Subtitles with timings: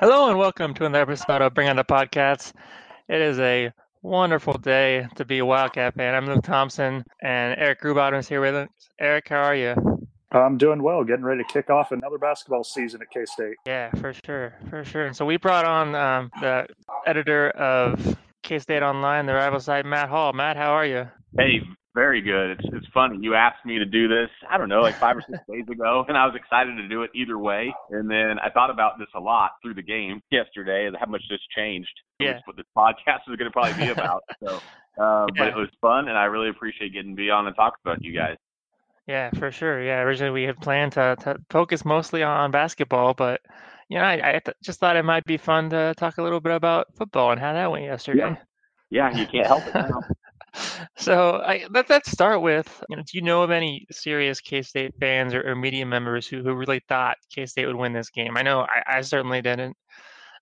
[0.00, 2.54] Hello and welcome to another episode of Bring on the Podcast.
[3.10, 6.14] It is a wonderful day to be a Wildcat fan.
[6.14, 8.68] I'm Luke Thompson and Eric Grubauer is here with us.
[8.98, 9.74] Eric, how are you?
[10.32, 13.56] I'm doing well, getting ready to kick off another basketball season at K State.
[13.66, 15.04] Yeah, for sure, for sure.
[15.04, 16.66] And so we brought on um, the
[17.06, 20.32] editor of K State Online, the rival site, Matt Hall.
[20.32, 21.06] Matt, how are you?
[21.36, 21.60] Hey,
[21.94, 22.50] very good.
[22.50, 23.18] It's it's funny.
[23.20, 26.04] You asked me to do this, I don't know, like five or six days ago,
[26.08, 27.74] and I was excited to do it either way.
[27.90, 31.22] And then I thought about this a lot through the game yesterday and how much
[31.28, 31.92] this changed.
[32.18, 32.38] Yeah.
[32.44, 34.22] What this podcast is going to probably be about.
[34.44, 34.60] so,
[35.00, 37.74] uh, but it was fun, and I really appreciate getting to be on and talk
[37.84, 38.36] about you guys.
[39.06, 39.82] Yeah, for sure.
[39.82, 43.40] Yeah, originally we had planned to, to focus mostly on basketball, but
[43.88, 46.54] you know, I, I just thought it might be fun to talk a little bit
[46.54, 48.38] about football and how that went yesterday.
[48.90, 49.92] Yeah, you can't help it.
[50.96, 54.62] so I, let, let's start with you know, do you know of any serious K
[54.62, 58.10] State fans or, or, media members who, who really thought K State would win this
[58.10, 58.36] game?
[58.36, 59.76] I know I, I, certainly didn't.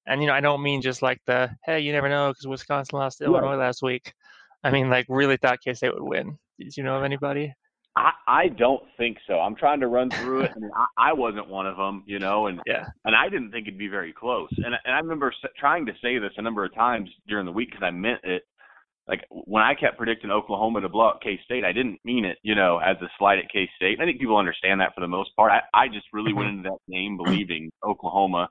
[0.07, 2.99] And, you know, I don't mean just like the, hey, you never know because Wisconsin
[2.99, 4.13] lost to Illinois last week.
[4.65, 6.39] I mean, like, really thought K State would win.
[6.59, 7.53] Did you know of anybody?
[7.99, 9.41] I, I don't think so.
[9.41, 10.53] I'm trying to run through it.
[10.77, 13.79] I, I wasn't one of them, you know, and yeah, and I didn't think it'd
[13.79, 14.51] be very close.
[14.57, 17.71] And and I remember trying to say this a number of times during the week
[17.71, 18.45] because I meant it
[19.09, 22.39] like when I kept predicting Oklahoma to blow up K State, I didn't mean it,
[22.43, 23.99] you know, as a slight at K State.
[24.01, 25.51] I think people understand that for the most part.
[25.51, 26.39] I, I just really mm-hmm.
[26.39, 28.49] went into that game believing Oklahoma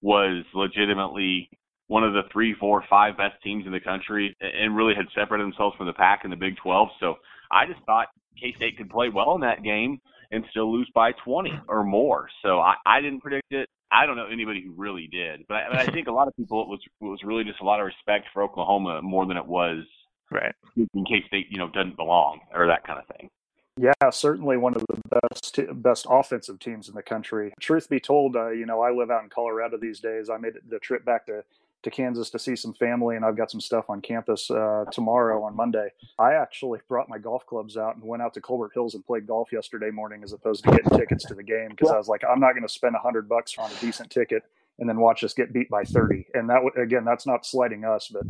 [0.00, 1.50] was legitimately
[1.88, 5.44] one of the three, four, five best teams in the country and really had separated
[5.44, 6.88] themselves from the pack in the Big 12.
[6.98, 7.16] So
[7.52, 8.06] I just thought
[8.40, 12.28] K State could play well in that game and still lose by 20 or more.
[12.42, 13.68] So I, I didn't predict it.
[13.92, 16.36] I don't know anybody who really did, but I, but I think a lot of
[16.36, 19.36] people it was it was really just a lot of respect for Oklahoma more than
[19.36, 19.84] it was
[20.30, 23.28] right in case they you know doesn't belong or that kind of thing.
[23.76, 27.52] Yeah, certainly one of the best best offensive teams in the country.
[27.60, 30.30] Truth be told, uh, you know I live out in Colorado these days.
[30.30, 31.42] I made the trip back to
[31.82, 35.42] to Kansas to see some family, and I've got some stuff on campus uh, tomorrow
[35.42, 35.88] on Monday.
[36.18, 39.26] I actually brought my golf clubs out and went out to Colbert Hills and played
[39.26, 42.22] golf yesterday morning, as opposed to getting tickets to the game because I was like,
[42.28, 44.42] I'm not going to spend a hundred bucks on a decent ticket
[44.78, 46.26] and then watch us get beat by 30.
[46.34, 48.22] And that again, that's not slighting us, but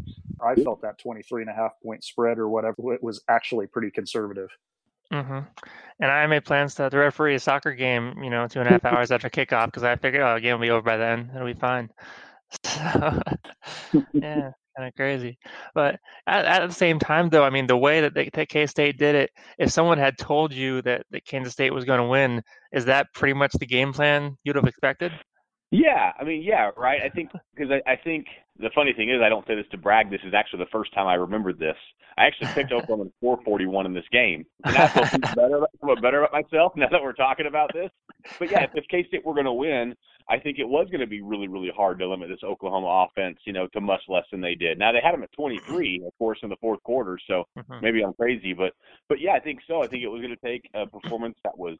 [0.44, 3.90] I felt that 23 and a half point spread or whatever it was actually pretty
[3.90, 4.50] conservative.
[5.12, 5.40] Mm-hmm.
[6.00, 8.72] And I made plans to, to referee a soccer game, you know, two and a
[8.72, 11.30] half hours after kickoff because I figured, oh, the game will be over by then.
[11.34, 11.90] It'll be fine.
[12.70, 13.20] So,
[14.12, 15.38] yeah, kind of crazy.
[15.74, 18.98] But at, at, the same time, though, I mean, the way that, that K State
[18.98, 22.42] did it, if someone had told you that, that Kansas State was going to win,
[22.72, 25.12] is that pretty much the game plan you'd have expected?
[25.70, 27.00] Yeah, I mean, yeah, right.
[27.02, 28.26] I think because I, I think
[28.58, 30.10] the funny thing is, I don't say this to brag.
[30.10, 31.76] This is actually the first time I remembered this.
[32.18, 36.32] I actually picked Oklahoma 441 in this game, and I feel better, about, better about
[36.32, 37.90] myself now that we're talking about this.
[38.38, 39.94] But yeah, if K State were going to win,
[40.28, 43.38] I think it was going to be really, really hard to limit this Oklahoma offense,
[43.46, 44.76] you know, to much less than they did.
[44.76, 47.78] Now they had them at 23, of course, in the fourth quarter, so mm-hmm.
[47.80, 48.72] maybe I'm crazy, but
[49.08, 49.84] but yeah, I think so.
[49.84, 51.78] I think it was going to take a performance that was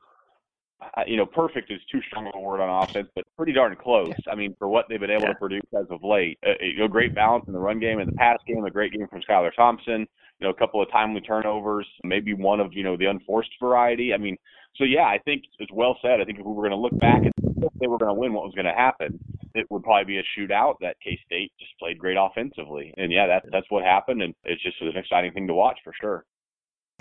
[1.07, 4.13] you know, perfect is too strong of a word on offense, but pretty darn close.
[4.31, 5.33] I mean, for what they've been able yeah.
[5.33, 8.13] to produce as of late, uh, you know, great balance in the run game and
[8.13, 10.07] the pass game, a great game from Skylar Thompson,
[10.41, 14.15] you know, a couple of timely turnovers, maybe one of you know the unforced variety.
[14.15, 14.37] I mean,
[14.77, 16.21] so yeah, I think it's well said.
[16.21, 17.33] I think if we were going to look back and
[17.63, 19.19] if they were going to win, what was going to happen?
[19.55, 20.77] It would probably be a shootout.
[20.81, 24.63] That K State just played great offensively, and yeah, that that's what happened, and it's
[24.63, 26.25] just an exciting thing to watch for sure.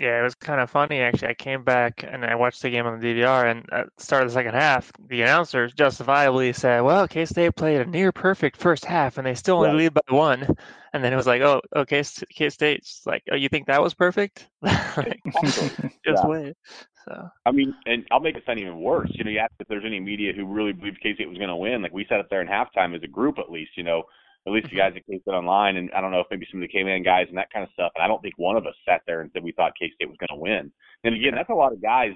[0.00, 1.28] Yeah, it was kind of funny actually.
[1.28, 4.22] I came back and I watched the game on the DVR, and at the start
[4.22, 8.56] of the second half, the announcers justifiably said, "Well, K State played a near perfect
[8.56, 10.56] first half, and they still only lead by one."
[10.94, 13.82] And then it was like, "Oh, oh okay, K State's like, oh, you think that
[13.82, 14.48] was perfect?
[14.62, 15.74] like, just
[16.06, 16.26] yeah.
[16.26, 16.56] wait."
[17.04, 19.10] So I mean, and I'll make it sound even worse.
[19.12, 21.50] You know, you asked if there's any media who really believed K State was going
[21.50, 21.82] to win.
[21.82, 23.72] Like we sat up there in halftime as a group, at least.
[23.76, 24.04] You know,
[24.46, 26.62] at least the guys that K State online, and I don't know if maybe some
[26.62, 27.92] of the K-Man guys and that kind of stuff.
[27.94, 30.08] And I don't think one of us sat there and said we thought K State
[30.08, 30.72] was going to win.
[31.04, 32.12] And again, that's a lot of guys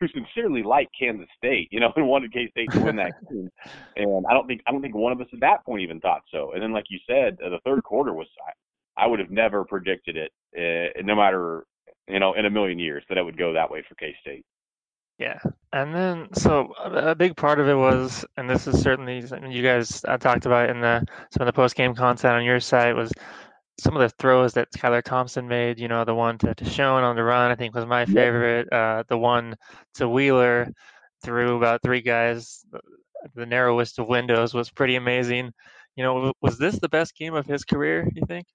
[0.00, 3.48] who sincerely like Kansas State, you know, and wanted K State to win that game.
[3.96, 6.22] And I don't think I don't think one of us at that point even thought
[6.32, 6.52] so.
[6.52, 10.16] And then, like you said, the third quarter was I, I would have never predicted
[10.16, 11.64] it, uh, no matter
[12.10, 14.44] you know, in a million years that it would go that way for K State.
[15.20, 15.38] Yeah.
[15.74, 19.62] And then, so a big part of it was, and this is certainly something you
[19.62, 22.96] guys uh, talked about in the some of the post game content on your site
[22.96, 23.12] was
[23.78, 25.78] some of the throws that Skylar Thompson made.
[25.78, 28.72] You know, the one to, to Schoen on the run, I think was my favorite.
[28.72, 29.54] Uh, the one
[29.94, 30.72] to Wheeler
[31.22, 32.64] through about three guys,
[33.34, 35.52] the narrowest of windows was pretty amazing.
[35.96, 38.08] You know, was this the best game of his career?
[38.14, 38.46] You think?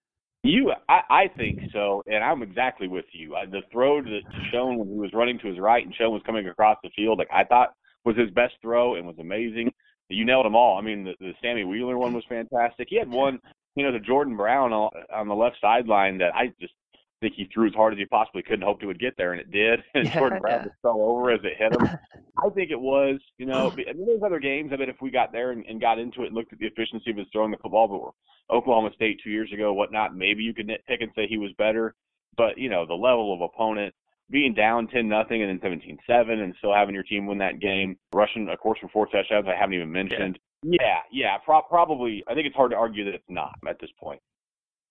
[0.46, 3.36] You, I, I think so, and I'm exactly with you.
[3.36, 6.12] I, the throw to, to Schoen when he was running to his right and Schoen
[6.12, 9.72] was coming across the field, like I thought was his best throw and was amazing.
[10.10, 10.78] you nailed them all.
[10.78, 12.88] I mean, the, the Sammy Wheeler one was fantastic.
[12.92, 13.40] He had one,
[13.76, 16.74] you know, the Jordan Brown on the left sideline that I just
[17.22, 19.34] think he threw as hard as he possibly could and hoped it would get there,
[19.34, 19.80] and it did.
[19.94, 20.72] And yeah, Jordan Brown yeah.
[20.82, 21.98] fell over as it hit him.
[22.46, 24.72] I think it was, you know, I mean, there's other games.
[24.74, 26.68] I mean, if we got there and, and got into it and looked at the
[26.68, 30.54] efficiency of his throwing the football, but Oklahoma State two years ago, whatnot, maybe you
[30.54, 31.96] could nitpick and say he was better.
[32.38, 33.94] But you know, the level of opponent,
[34.30, 37.60] being down 10 nothing and then 17 7 and still having your team win that
[37.60, 40.40] game, rushing, of course, for four touchdowns, I haven't even mentioned.
[40.64, 42.24] Yeah, yeah, yeah pro- probably.
[42.28, 44.22] I think it's hard to argue that it's not at this point.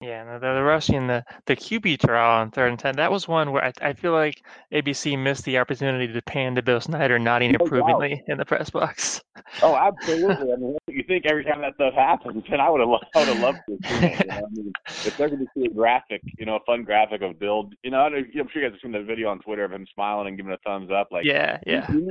[0.01, 2.97] Yeah, the, the rushing the the QB draw on third and ten.
[2.97, 4.43] That was one where I, I feel like
[4.73, 8.25] ABC missed the opportunity to pan to Bill Snyder nodding no approvingly doubt.
[8.29, 9.23] in the press box.
[9.63, 10.53] Oh, absolutely.
[10.53, 13.29] I mean, you think every time that stuff happens, and I would have I would
[13.29, 13.75] have loved to.
[13.75, 14.35] It, you know?
[14.35, 17.39] I mean, if they're going to see a graphic, you know, a fun graphic of
[17.39, 19.87] Bill, you know, I'm sure you guys have seen the video on Twitter of him
[19.95, 21.91] smiling and giving a thumbs up, like yeah, yeah.
[21.91, 22.09] You,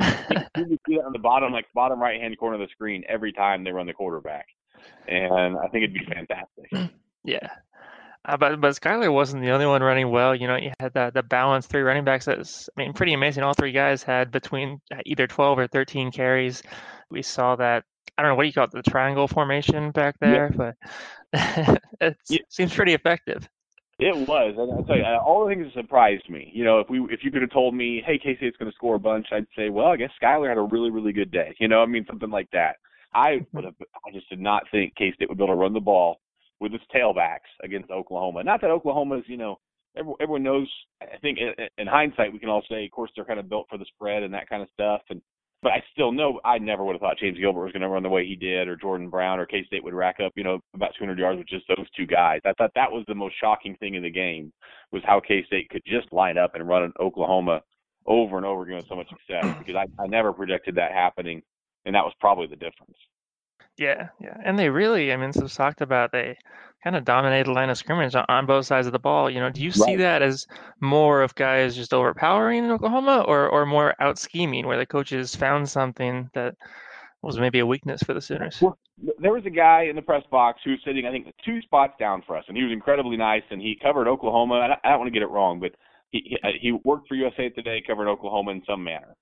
[0.56, 3.04] you, you see that on the bottom, like bottom right hand corner of the screen
[3.10, 4.48] every time they run the quarterback,
[5.08, 6.94] and I think it'd be fantastic.
[7.24, 7.48] Yeah,
[8.26, 10.34] uh, but but Skylar wasn't the only one running well.
[10.34, 12.26] You know, you had the the balance three running backs.
[12.26, 13.44] That's I mean, pretty amazing.
[13.44, 16.64] All three guys had between uh, either 12 or 13 carries.
[17.10, 17.84] We saw that.
[18.18, 20.72] I don't know what do you call it, the triangle formation back there, yeah.
[21.34, 22.40] but it yeah.
[22.48, 23.48] seems pretty effective.
[24.00, 26.50] It was, and I'll tell you, all the things that surprised me.
[26.54, 28.76] You know, if we if you could have told me, hey, K State's going to
[28.76, 31.56] score a bunch, I'd say, well, I guess Skylar had a really really good day.
[31.60, 32.78] You know, I mean, something like that.
[33.16, 33.76] I would have,
[34.08, 36.20] I just did not think K State would be able to run the ball
[36.64, 38.42] with its tailbacks against Oklahoma.
[38.42, 39.60] Not that Oklahoma's, you know,
[39.98, 40.68] everyone knows.
[41.02, 43.68] I think in, in hindsight, we can all say, of course, they're kind of built
[43.70, 45.02] for the spread and that kind of stuff.
[45.10, 45.22] And
[45.62, 48.02] but I still know I never would have thought James Gilbert was going to run
[48.02, 50.60] the way he did, or Jordan Brown, or K State would rack up, you know,
[50.74, 52.40] about 200 yards with just those two guys.
[52.46, 54.54] I thought that was the most shocking thing in the game
[54.94, 57.62] was how K State could just line up and run an Oklahoma
[58.06, 61.42] over and over again with so much success because I, I never projected that happening,
[61.86, 62.98] and that was probably the difference.
[63.78, 66.12] Yeah, yeah, and they really, I mean, this was talked about.
[66.12, 66.38] They
[66.84, 69.30] kind of dominated the line of scrimmage on, on both sides of the ball.
[69.30, 70.46] You know, do you see that as
[70.80, 75.36] more of guys just overpowering in Oklahoma, or or more out scheming, where the coaches
[75.36, 76.56] found something that
[77.24, 78.62] was maybe a weakness for the Sooners?
[78.62, 78.78] Well,
[79.18, 81.94] there was a guy in the press box who was sitting, I think, two spots
[82.00, 84.56] down for us, and he was incredibly nice, and he covered Oklahoma.
[84.56, 85.72] I don't, I don't want to get it wrong, but
[86.12, 89.16] he he, uh, he worked for USA Today, covered Oklahoma in some manner.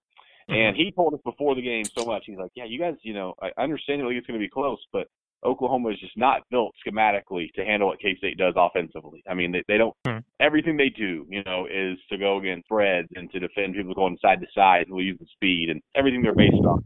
[0.52, 2.24] And he told us before the game so much.
[2.26, 5.08] He's like, "Yeah, you guys, you know, I understand it's going to be close, but
[5.44, 9.24] Oklahoma is just not built schematically to handle what K State does offensively.
[9.28, 9.96] I mean, they, they don't.
[10.06, 10.20] Hmm.
[10.40, 14.18] Everything they do, you know, is to go against spreads and to defend people going
[14.22, 16.84] side to side and use the speed and everything they're based on.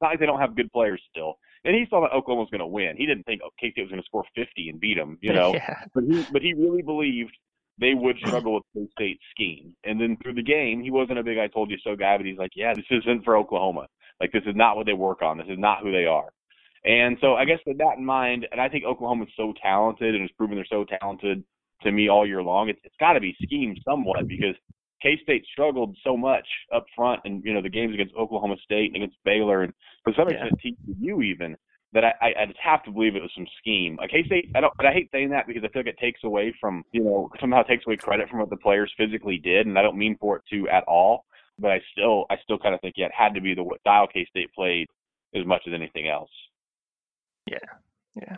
[0.00, 1.38] Like they don't have good players still.
[1.64, 2.96] And he saw that Oklahoma was going to win.
[2.96, 5.54] He didn't think K State was going to score 50 and beat them, you know.
[5.54, 5.84] Yeah.
[5.94, 7.36] But he, but he really believed
[7.78, 9.74] they would struggle with K State scheme.
[9.84, 12.26] And then through the game, he wasn't a big I told you so guy, but
[12.26, 13.86] he's like, yeah, this isn't for Oklahoma.
[14.20, 15.38] Like this is not what they work on.
[15.38, 16.30] This is not who they are.
[16.84, 20.22] And so I guess with that in mind, and I think Oklahoma's so talented and
[20.22, 21.42] has proven they're so talented
[21.82, 22.68] to me all year long.
[22.68, 24.54] It's, it's got to be schemed somewhat because
[25.02, 28.86] K State struggled so much up front, and you know the games against Oklahoma State
[28.86, 29.72] and against Baylor, and
[30.06, 30.72] to some extent yeah.
[30.72, 31.56] TCU even
[31.94, 33.96] that I, I, I just have to believe it was some scheme.
[33.96, 35.98] Like K State, I don't, but I hate saying that because I feel like it
[35.98, 39.66] takes away from, you know, somehow takes away credit from what the players physically did,
[39.66, 41.24] and I don't mean for it to at all.
[41.58, 44.08] But I still, I still kind of think yeah, it had to be the style
[44.12, 44.88] K State played
[45.34, 46.30] as much as anything else.
[47.46, 47.58] Yeah,
[48.16, 48.36] yeah.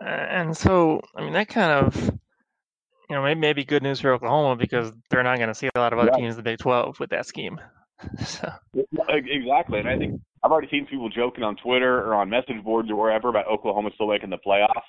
[0.00, 1.96] and so, I mean, that kind of,
[3.08, 5.78] you know, maybe, maybe good news for Oklahoma because they're not going to see a
[5.78, 7.60] lot of other teams in the Big 12 with that scheme.
[8.24, 8.50] so.
[9.06, 12.90] Exactly, and I think I've already seen people joking on Twitter or on message boards
[12.90, 14.82] or wherever about Oklahoma still making the playoff.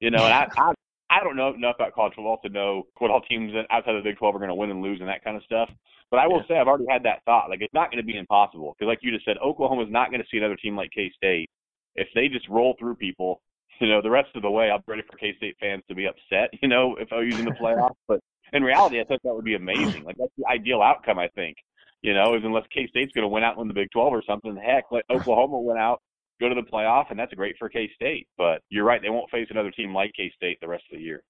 [0.00, 0.72] You know, and I, I
[1.08, 4.10] I don't know enough about college football to know what all teams outside of the
[4.10, 5.70] Big 12 are going to win and lose and that kind of stuff.
[6.10, 6.48] But I will yeah.
[6.48, 7.48] say I've already had that thought.
[7.48, 10.20] Like it's not going to be impossible because, like you just said, Oklahoma's not going
[10.20, 11.50] to see another team like K State
[11.94, 13.40] if they just roll through people.
[13.78, 16.06] You know, the rest of the way, I'm ready for K State fans to be
[16.06, 16.48] upset.
[16.62, 17.94] You know, if OU's in the playoffs.
[18.08, 18.20] but
[18.52, 20.04] in reality, I think that would be amazing.
[20.04, 21.18] Like that's the ideal outcome.
[21.18, 21.56] I think
[22.02, 24.12] you know, is unless K State's going to win out and win the Big 12
[24.12, 24.56] or something.
[24.56, 26.00] Heck, let Oklahoma win out,
[26.40, 28.28] go to the playoff, and that's great for K State.
[28.36, 31.04] But you're right, they won't face another team like K State the rest of the
[31.04, 31.22] year.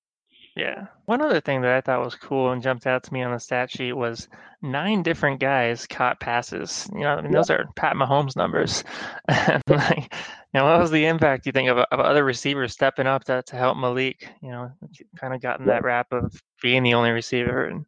[0.57, 0.87] Yeah.
[1.05, 3.39] One other thing that I thought was cool and jumped out to me on the
[3.39, 4.27] stat sheet was
[4.63, 6.89] nine different guys caught passes.
[6.95, 8.83] You know, I mean, those are Pat Mahomes numbers.
[9.29, 13.07] and like, you know, what was the impact you think of, of other receivers stepping
[13.07, 14.31] up to, to help Malik?
[14.41, 14.73] You know,
[15.21, 16.33] kind of gotten that rap of
[16.63, 17.85] being the only receiver and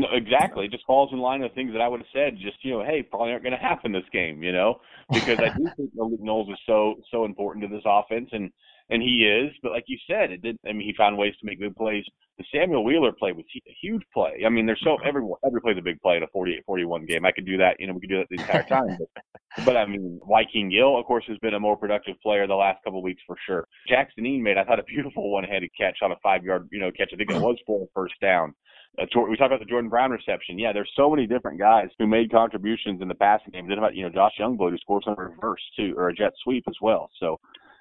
[0.00, 0.66] No, exactly.
[0.66, 2.38] It just falls in line with things that I would have said.
[2.38, 4.42] Just you know, hey, probably aren't going to happen this game.
[4.42, 4.80] You know,
[5.12, 8.50] because I do think Malik Knowles is so so important to this offense, and
[8.90, 9.52] and he is.
[9.62, 10.58] But like you said, it did.
[10.68, 12.04] I mean, he found ways to make good plays.
[12.38, 14.42] The Samuel Wheeler play was a huge play.
[14.46, 15.08] I mean, there's so uh-huh.
[15.08, 17.26] every every play's a big play in a 48-41 game.
[17.26, 17.76] I could do that.
[17.78, 18.96] You know, we could do that the entire time.
[18.98, 19.24] But,
[19.64, 22.82] but I mean, Wykeen Gill, of course, has been a more productive player the last
[22.84, 23.66] couple of weeks for sure.
[23.88, 27.10] Jackson Ean made, I thought, a beautiful one-handed catch on a five-yard, you know, catch.
[27.12, 27.46] I think it uh-huh.
[27.46, 28.54] was for a first down.
[28.96, 30.58] We talked about the Jordan Brown reception.
[30.58, 33.68] Yeah, there's so many different guys who made contributions in the passing game.
[33.68, 36.64] Then about you know Josh Youngblood who scored some reverse too, or a jet sweep
[36.68, 37.10] as well.
[37.20, 37.38] So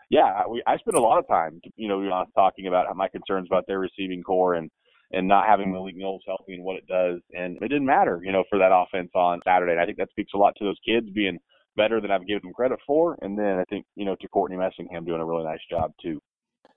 [0.09, 3.65] yeah, we, I spent a lot of time, you know, talking about my concerns about
[3.67, 4.69] their receiving core and
[5.11, 7.21] and not having Malik Knowles healthy and what it does.
[7.31, 9.71] And it didn't matter, you know, for that offense on Saturday.
[9.71, 11.39] And I think that speaks a lot to those kids being
[11.77, 13.17] better than I've given them credit for.
[13.21, 16.19] And then I think, you know, to Courtney Messingham doing a really nice job too.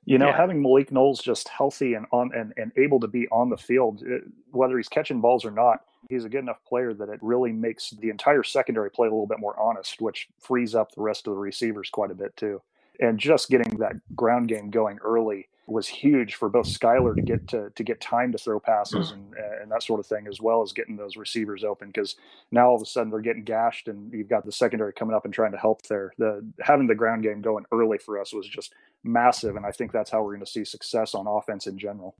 [0.06, 0.36] You know, yeah.
[0.36, 4.02] having Malik Knowles just healthy and on and, and able to be on the field,
[4.02, 4.18] uh,
[4.50, 7.90] whether he's catching balls or not, he's a good enough player that it really makes
[7.90, 11.34] the entire secondary play a little bit more honest, which frees up the rest of
[11.34, 12.62] the receivers quite a bit too
[13.00, 17.46] and just getting that ground game going early was huge for both Skylar to get
[17.48, 19.14] to to get time to throw passes mm.
[19.14, 21.88] and and that sort of thing, as well as getting those receivers open.
[21.88, 22.16] Because
[22.50, 25.24] now all of a sudden they're getting gashed, and you've got the secondary coming up
[25.24, 26.12] and trying to help there.
[26.18, 29.92] The having the ground game going early for us was just massive, and I think
[29.92, 32.16] that's how we're going to see success on offense in general.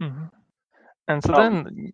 [0.00, 0.24] Mm-hmm.
[1.08, 1.42] And so oh.
[1.42, 1.92] then,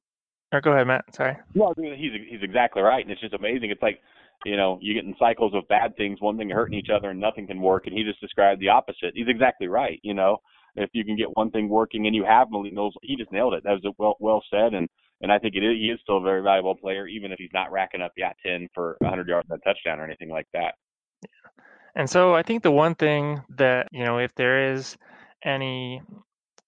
[0.53, 1.05] or go ahead, Matt.
[1.15, 1.37] Sorry.
[1.55, 3.71] No, he's he's exactly right, and it's just amazing.
[3.71, 4.01] It's like
[4.45, 7.21] you know, you get in cycles of bad things, one thing hurting each other and
[7.21, 7.87] nothing can work.
[7.87, 9.13] And he just described the opposite.
[9.15, 9.99] He's exactly right.
[10.03, 10.39] You know,
[10.77, 13.55] if you can get one thing working and you have Malik Knowles, he just nailed
[13.55, 13.65] it.
[13.65, 14.75] That was well well said.
[14.75, 14.89] And
[15.23, 17.55] and I think it is, he is still a very valuable player, even if he's
[17.55, 20.75] not racking up yeah ten for 100 yards and a touchdown or anything like that.
[21.23, 21.65] Yeah.
[21.97, 24.97] And so I think the one thing that you know, if there is
[25.45, 26.03] any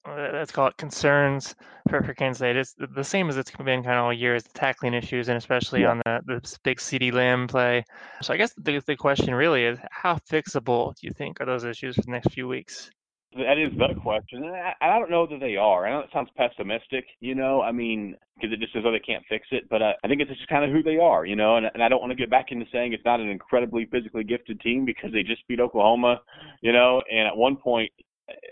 [0.06, 1.54] uh, let's call it concerns
[1.88, 2.56] for, for Kansas State.
[2.56, 5.36] It's the same as it's been kind of all year is the tackling issues and
[5.36, 5.90] especially yeah.
[5.90, 7.84] on the, the big CeeDee Lamb play.
[8.22, 11.64] So I guess the, the question really is how fixable do you think are those
[11.64, 12.90] issues for the next few weeks?
[13.36, 14.44] That is the question.
[14.44, 15.86] And I, I don't know that they are.
[15.86, 18.98] I know it sounds pessimistic, you know, I mean, because it just says, oh, they
[18.98, 19.68] can't fix it.
[19.68, 21.82] But uh, I think it's just kind of who they are, you know, and, and
[21.82, 24.84] I don't want to get back into saying it's not an incredibly physically gifted team
[24.84, 26.20] because they just beat Oklahoma,
[26.62, 27.90] you know, and at one point,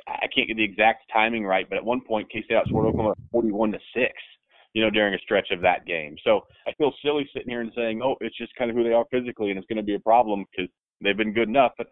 [0.07, 3.15] I can't get the exact timing right, but at one point K State outscored Oklahoma
[3.33, 4.13] 41 to six.
[4.73, 6.17] You know, during a stretch of that game.
[6.25, 8.93] So I feel silly sitting here and saying, "Oh, it's just kind of who they
[8.93, 10.69] are physically, and it's going to be a problem because
[11.01, 11.87] they've been good enough." But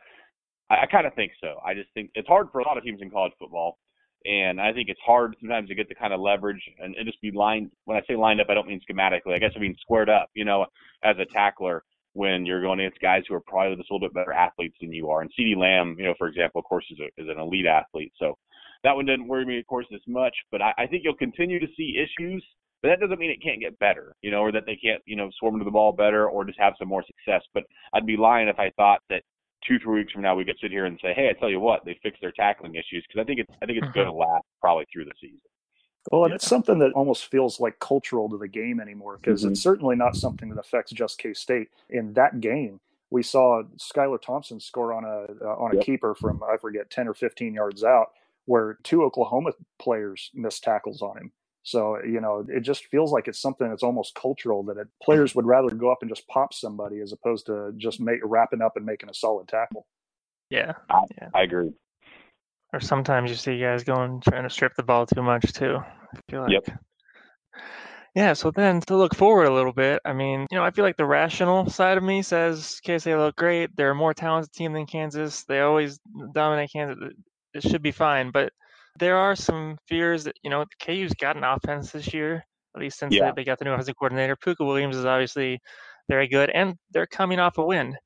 [0.72, 1.58] I, I kind of think so.
[1.64, 3.78] I just think it's hard for a lot of teams in college football,
[4.24, 7.20] and I think it's hard sometimes to get the kind of leverage and, and just
[7.20, 7.70] be lined.
[7.84, 9.34] When I say lined up, I don't mean schematically.
[9.34, 10.30] I guess I mean squared up.
[10.34, 10.66] You know,
[11.04, 11.82] as a tackler
[12.14, 14.92] when you're going against guys who are probably just a little bit better athletes than
[14.92, 15.22] you are.
[15.22, 18.12] And CeeDee Lamb, you know, for example, of course, is, a, is an elite athlete.
[18.18, 18.36] So
[18.84, 20.34] that one didn't worry me, of course, as much.
[20.50, 22.44] But I, I think you'll continue to see issues,
[22.82, 25.16] but that doesn't mean it can't get better, you know, or that they can't, you
[25.16, 27.42] know, swarm to the ball better or just have some more success.
[27.54, 27.64] But
[27.94, 29.22] I'd be lying if I thought that
[29.66, 31.60] two, three weeks from now we could sit here and say, hey, I tell you
[31.60, 33.98] what, they fixed their tackling issues because I think it's I think it's mm-hmm.
[33.98, 35.40] going to last probably through the season.
[36.10, 36.36] Well, and yeah.
[36.36, 39.52] it's something that almost feels like cultural to the game anymore because mm-hmm.
[39.52, 41.68] it's certainly not something that affects just K State.
[41.90, 45.84] In that game, we saw Skylar Thompson score on a uh, on a yep.
[45.84, 48.08] keeper from I forget ten or fifteen yards out,
[48.46, 51.32] where two Oklahoma players missed tackles on him.
[51.62, 55.34] So you know, it just feels like it's something that's almost cultural that it, players
[55.34, 58.76] would rather go up and just pop somebody as opposed to just make, wrapping up
[58.76, 59.86] and making a solid tackle.
[60.50, 61.28] Yeah, I, yeah.
[61.34, 61.72] I agree.
[62.72, 65.78] Or sometimes you see guys going trying to strip the ball too much too.
[65.78, 66.50] I feel like.
[66.52, 66.78] Yep.
[68.14, 70.84] Yeah, so then to look forward a little bit, I mean, you know, I feel
[70.84, 73.74] like the rational side of me says KSA look great.
[73.74, 75.44] They're a more talented team than Kansas.
[75.44, 75.98] They always
[76.34, 76.98] dominate Kansas.
[77.54, 78.30] It should be fine.
[78.30, 78.52] But
[78.98, 82.44] there are some fears that, you know, KU's got an offense this year,
[82.74, 83.32] at least since yeah.
[83.34, 84.36] they got the new offensive coordinator.
[84.36, 85.60] Pooka Williams is obviously
[86.08, 87.96] very good, and they're coming off a win.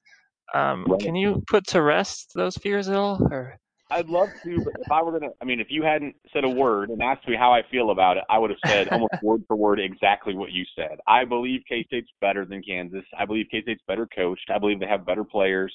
[0.54, 1.00] Um, right.
[1.00, 3.20] Can you put to rest those fears at all?
[3.30, 3.58] Or
[3.90, 6.48] I'd love to, but if I were gonna, I mean, if you hadn't said a
[6.48, 9.44] word and asked me how I feel about it, I would have said almost word
[9.46, 10.98] for word exactly what you said.
[11.06, 13.04] I believe K State's better than Kansas.
[13.16, 14.50] I believe K State's better coached.
[14.52, 15.72] I believe they have better players.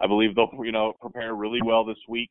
[0.00, 2.30] I believe they'll, you know, prepare really well this week.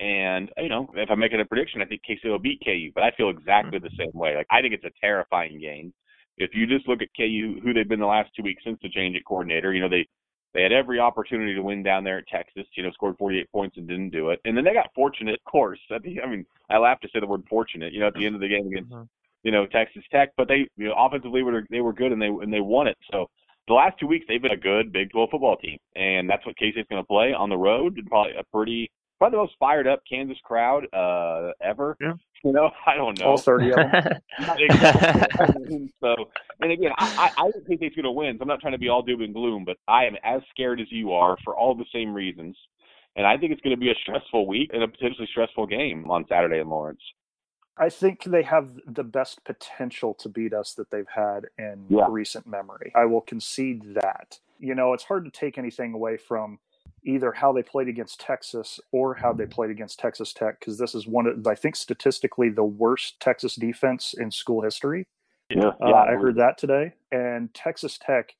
[0.00, 2.90] And you know, if I'm making a prediction, I think K State will beat KU.
[2.94, 4.36] But I feel exactly the same way.
[4.36, 5.92] Like I think it's a terrifying game.
[6.36, 8.90] If you just look at KU, who they've been the last two weeks since the
[8.90, 10.06] change at coordinator, you know, they
[10.54, 12.64] they had every opportunity to win down there at Texas.
[12.76, 14.40] You know, scored 48 points and didn't do it.
[14.44, 15.80] And then they got fortunate, of course.
[15.90, 17.92] I mean, I, mean, I laugh to say the word fortunate.
[17.92, 19.04] You know, at the end of the game against mm-hmm.
[19.42, 22.28] you know Texas Tech, but they you know offensively were they were good and they
[22.28, 22.96] and they won it.
[23.10, 23.26] So
[23.66, 26.56] the last two weeks they've been a good Big 12 football team, and that's what
[26.56, 29.54] K State's going to play on the road and probably a pretty probably the most
[29.60, 31.96] fired up Kansas crowd uh, ever.
[32.00, 32.14] Yeah.
[32.44, 33.26] You know, I don't know.
[33.26, 34.20] All 30 of them.
[36.02, 36.14] So,
[36.60, 38.36] and again, I, I, I don't think State's going to win.
[38.38, 40.80] So I'm not trying to be all doom and gloom, but I am as scared
[40.80, 42.56] as you are for all the same reasons.
[43.16, 46.08] And I think it's going to be a stressful week and a potentially stressful game
[46.10, 47.00] on Saturday in Lawrence.
[47.76, 52.06] I think they have the best potential to beat us that they've had in Yeah.
[52.08, 52.92] recent memory.
[52.94, 54.38] I will concede that.
[54.58, 56.58] You know, it's hard to take anything away from
[57.08, 60.94] either how they played against Texas or how they played against Texas Tech because this
[60.94, 65.06] is one of I think statistically the worst Texas defense in school history.
[65.48, 66.92] Yeah, Uh, I heard that today.
[67.10, 68.34] And Texas Tech,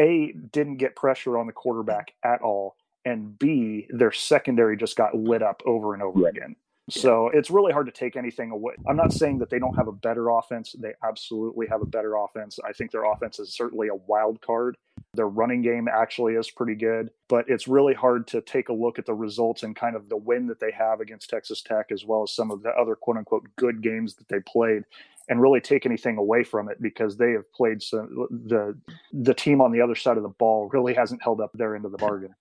[0.00, 2.76] A, didn't get pressure on the quarterback at all.
[3.04, 6.28] And B, their secondary just got lit up over and over Yeah.
[6.30, 6.56] again.
[6.90, 8.74] So it's really hard to take anything away.
[8.88, 10.72] I'm not saying that they don't have a better offense.
[10.72, 12.58] They absolutely have a better offense.
[12.64, 14.76] I think their offense is certainly a wild card.
[15.14, 18.98] Their running game actually is pretty good, but it's really hard to take a look
[18.98, 22.04] at the results and kind of the win that they have against Texas Tech, as
[22.04, 24.84] well as some of the other quote unquote good games that they played
[25.28, 28.76] and really take anything away from it because they have played some the
[29.12, 31.84] the team on the other side of the ball really hasn't held up their end
[31.84, 32.34] of the bargain.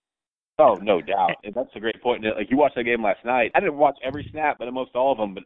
[0.59, 1.35] Oh, no doubt.
[1.53, 2.23] That's a great point.
[2.23, 3.51] Like you watched that game last night.
[3.53, 5.35] I didn't watch every snap, but almost all of them.
[5.35, 5.43] But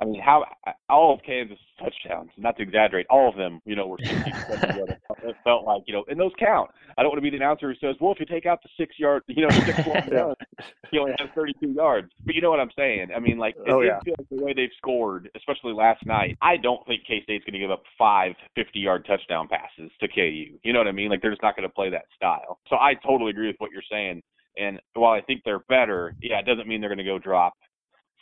[0.00, 0.44] I mean, how
[0.88, 4.78] all of Kansas touchdowns, not to exaggerate, all of them, you know, were 60 70
[4.78, 4.92] yards.
[5.24, 6.70] It felt like, you know, and those count.
[6.96, 8.68] I don't want to be the announcer who says, well, if you take out the
[8.76, 9.78] six yard, you know, six
[10.12, 10.36] yards,
[10.90, 12.10] he only has 32 yards.
[12.24, 13.08] But you know what I'm saying?
[13.14, 13.98] I mean, like, it, Oh, it yeah.
[14.04, 16.38] feels like the way they've scored, especially last night.
[16.40, 20.06] I don't think K State's going to give up five 50 yard touchdown passes to
[20.08, 20.58] KU.
[20.62, 21.10] You know what I mean?
[21.10, 22.60] Like, they're just not going to play that style.
[22.70, 24.22] So I totally agree with what you're saying.
[24.56, 27.54] And while I think they're better, yeah, it doesn't mean they're going to go drop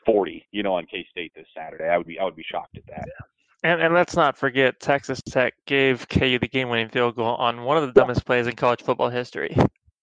[0.07, 1.85] 40, you know, on K State this Saturday.
[1.85, 3.09] I would be I would be shocked at that.
[3.63, 7.77] And, and let's not forget, Texas Tech gave KU the game-winning field goal on one
[7.77, 9.57] of the dumbest plays in college football history.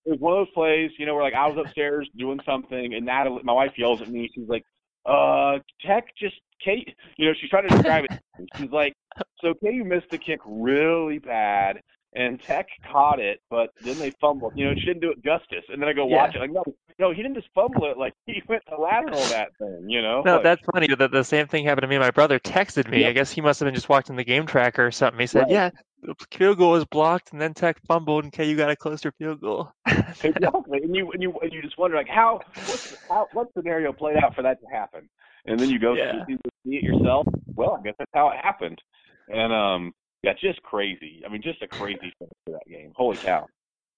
[0.06, 2.94] It was one of those plays, you know, where like I was upstairs doing something,
[2.94, 4.30] and Natalie, my wife, yells at me.
[4.36, 4.66] She's like,
[5.06, 8.20] "Uh, Tech just Kate," you know, she's trying to describe it.
[8.58, 8.94] She's like,
[9.40, 11.82] "So KU missed the kick really bad."
[12.16, 14.54] And Tech caught it, but then they fumbled.
[14.56, 15.64] You know, she didn't do it justice.
[15.70, 16.18] And then I go Yeah.
[16.18, 16.40] watch it.
[16.40, 16.64] Like, no,
[17.00, 17.98] no, he didn't just fumble it.
[17.98, 19.86] Like he went to lateral that thing.
[19.90, 20.22] You know.
[20.24, 20.88] No, Like, that's funny.
[20.88, 21.98] The, the same thing happened to me.
[21.98, 23.02] My brother texted me.
[23.02, 23.10] Yep.
[23.10, 25.20] I guess he must have been just watching the game tracker or something.
[25.20, 25.52] He said, Right.
[25.52, 25.70] "Yeah,
[26.04, 29.42] the field goal was blocked, and then Tech fumbled, and KU got a closer field
[29.42, 29.72] goal."
[30.24, 30.82] exactly.
[30.84, 34.18] And you and you and you just wonder like how what's how what scenario played
[34.18, 35.10] out for that to happen?
[35.46, 36.26] And then you go Yeah.
[36.28, 37.28] see, see it yourself.
[37.56, 38.80] Well, I guess that's how it happened.
[39.28, 39.94] And um,
[40.24, 41.22] yeah, just crazy.
[41.26, 42.94] I mean, just a crazy finish for that game.
[42.96, 43.48] Holy cow!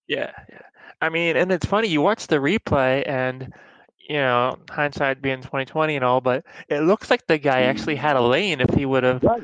[0.07, 0.61] Yeah, yeah.
[1.01, 1.87] I mean, and it's funny.
[1.87, 3.53] You watch the replay, and
[4.07, 7.95] you know, hindsight being twenty twenty and all, but it looks like the guy actually
[7.95, 9.43] had a lane if he would have Right.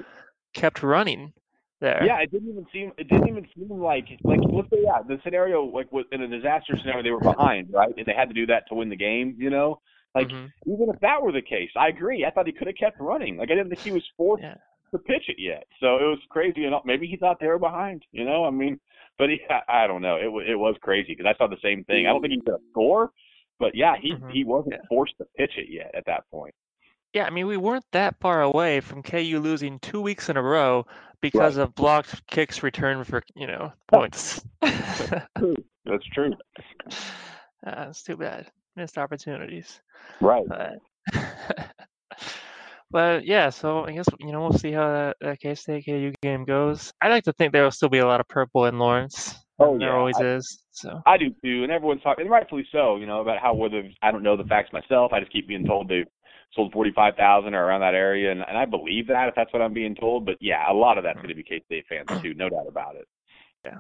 [0.54, 1.34] kept running
[1.80, 2.04] there.
[2.06, 5.20] Yeah, it didn't even seem it didn't even seem like like let's say yeah the
[5.24, 8.46] scenario like in a disaster scenario they were behind right and they had to do
[8.48, 9.36] that to win the game.
[9.38, 9.80] You know,
[10.16, 10.52] like Mhm.
[10.66, 12.26] even if that were the case, I agree.
[12.26, 13.38] I thought he could have kept running.
[13.38, 14.56] Like I didn't think he was forced Yeah.
[14.92, 15.66] To pitch it yet.
[15.80, 16.66] So it was crazy.
[16.66, 18.04] And maybe he thought they were behind.
[18.12, 18.80] You know, I mean,
[19.18, 20.16] but he, I, I don't know.
[20.18, 22.08] It wa- it was crazy because I saw the same thing.
[22.08, 23.12] I don't think he could score,
[23.60, 24.32] but yeah, he Mhm.
[24.32, 24.88] he wasn't Yeah.
[24.90, 26.54] forced to pitch it yet at that point.
[27.14, 30.42] Yeah, I mean, we weren't that far away from KU losing two weeks in a
[30.42, 30.86] row
[31.20, 34.46] because of blocked kicks returned for, you know, points.
[34.62, 36.32] That's true.
[37.68, 38.48] uh, it's too bad.
[38.78, 39.82] Missed opportunities.
[40.22, 40.46] Right.
[40.48, 40.78] But,
[42.92, 46.12] but yeah, so I guess, you know, we'll see how that, that K State KU
[46.22, 46.92] game goes.
[47.02, 49.36] I like to think there will still be a lot of purple in Lawrence.
[49.60, 50.60] Oh, There yeah, always I- is.
[50.74, 52.96] So, I do too, and everyone's talking, and rightfully so.
[52.96, 55.12] You know about how whether I don't know the facts myself.
[55.14, 56.06] I just keep being told they
[56.56, 59.52] sold forty five thousand or around that area, and, and I believe that if that's
[59.52, 60.26] what I'm being told.
[60.26, 61.24] But yeah, a lot of that's hmm.
[61.24, 63.08] going to be K State fans too, no doubt about it.
[63.66, 63.80] Yeah,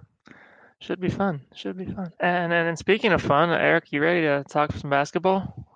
[0.82, 1.42] should be fun.
[1.56, 2.12] Should be fun.
[2.20, 5.68] And, and, and speaking of fun, Eric, you ready to talk some basketball?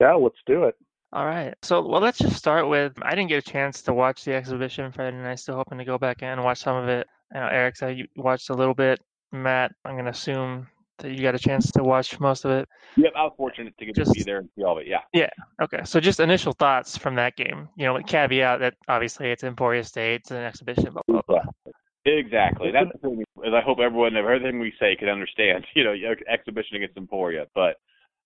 [0.00, 0.76] Yeah, let's do it.
[1.16, 1.54] All right.
[1.62, 4.92] So, well, let's just start with I didn't get a chance to watch the exhibition
[4.92, 5.38] Friday night.
[5.38, 7.06] Still hoping to go back in and watch some of it.
[7.34, 9.00] I know Eric said you watched a little bit.
[9.32, 10.66] Matt, I'm going to assume
[10.98, 12.68] that you got a chance to watch most of it.
[12.98, 14.88] Yep, I was fortunate to get Just- to be there and see all of it.
[14.88, 15.00] Yeah.
[15.14, 15.30] Yeah.
[15.62, 15.80] Okay.
[15.84, 17.70] So, just initial thoughts from that game.
[17.78, 21.72] You know, with caveat that obviously it's Emporia State, it's an exhibition, blah, blah, blah.
[22.04, 22.72] Exactly.
[22.72, 23.24] That's the thing.
[23.42, 25.64] Is I hope everyone, everything we say, can understand.
[25.74, 25.94] You know,
[26.28, 27.46] exhibition against Emporia.
[27.54, 27.76] But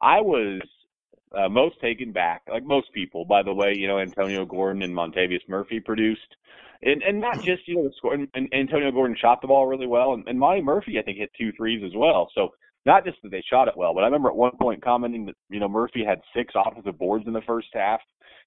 [0.03, 0.61] I was
[1.37, 3.75] uh, most taken back, like most people, by the way.
[3.75, 6.37] You know, Antonio Gordon and Montavious Murphy produced,
[6.83, 8.15] and and not just you know the score.
[8.15, 11.19] And, and Antonio Gordon shot the ball really well, and, and Monty Murphy I think
[11.19, 12.31] hit two threes as well.
[12.35, 12.51] So
[12.87, 15.37] not just that they shot it well, but I remember at one point commenting that
[15.49, 18.01] you know Murphy had six offensive boards in the first half.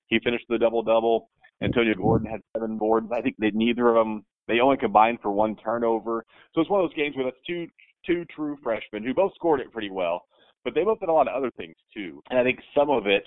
[0.08, 1.30] He finished the double double.
[1.62, 3.08] Antonio Gordon had seven boards.
[3.14, 6.26] I think they neither of them they only combined for one turnover.
[6.54, 7.68] So it's one of those games where that's two
[8.06, 10.26] two true freshmen who both scored it pretty well.
[10.64, 12.22] But they both did a lot of other things too.
[12.30, 13.24] And I think some of it,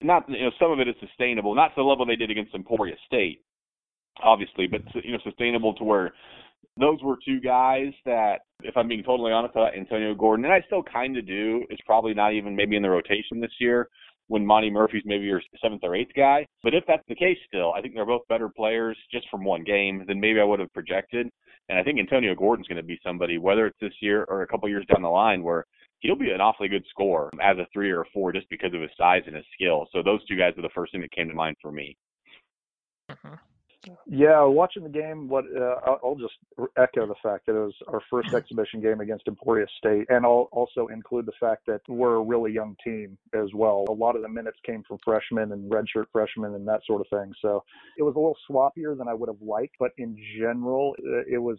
[0.00, 2.54] not you know, some of it is sustainable, not to the level they did against
[2.54, 3.42] Emporia State,
[4.22, 6.12] obviously, but you know, sustainable to where
[6.78, 10.62] those were two guys that, if I'm being totally honest, about Antonio Gordon, and I
[10.66, 13.88] still kind of do, is probably not even maybe in the rotation this year
[14.28, 16.46] when Monty Murphy's maybe your seventh or eighth guy.
[16.62, 19.64] But if that's the case still, I think they're both better players just from one
[19.64, 21.28] game than maybe I would have projected.
[21.68, 24.46] And I think Antonio Gordon's going to be somebody, whether it's this year or a
[24.46, 25.64] couple years down the line, where
[26.00, 28.80] he'll be an awfully good scorer as a three or a four just because of
[28.80, 29.88] his size and his skill.
[29.92, 31.96] So those two guys are the first thing that came to mind for me.
[33.10, 33.34] Mm-hmm.
[34.06, 36.34] Yeah, watching the game, what uh, I'll just
[36.76, 40.48] echo the fact that it was our first exhibition game against Emporia State, and I'll
[40.50, 43.84] also include the fact that we're a really young team as well.
[43.88, 47.06] A lot of the minutes came from freshmen and redshirt freshmen and that sort of
[47.08, 47.32] thing.
[47.40, 47.62] So
[47.96, 51.38] it was a little swappier than I would have liked, but in general, uh, it
[51.38, 51.58] was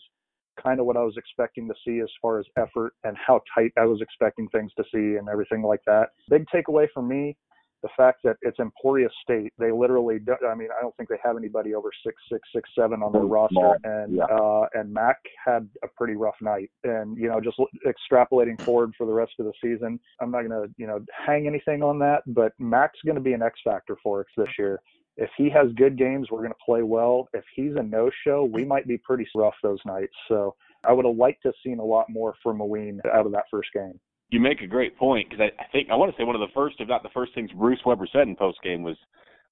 [0.62, 3.72] kind of what I was expecting to see as far as effort and how tight
[3.78, 6.10] I was expecting things to see and everything like that.
[6.30, 7.36] Big takeaway for me
[7.82, 11.19] the fact that it's Emporia State, they literally, do, I mean, I don't think they
[11.24, 14.26] have anybody over six, six, six, seven on their roster, and yeah.
[14.26, 19.08] uh, and Mac had a pretty rough night, and you know, just extrapolating forward for
[19.08, 22.52] the rest of the season, I'm not gonna, you know, hang anything on that, but
[22.60, 24.82] Mac's going to be an X factor for us this year.
[25.19, 27.27] If he has good games, we're going to play well.
[27.34, 30.13] If he's a no-show, we might be pretty rough those nights.
[30.27, 33.32] So I would have liked to have seen a lot more from Mawien out of
[33.34, 36.17] that first game you make a great point because I, I think I want to
[36.17, 38.60] say one of the first, if not the first things Bruce Weber said in post
[38.63, 38.97] game was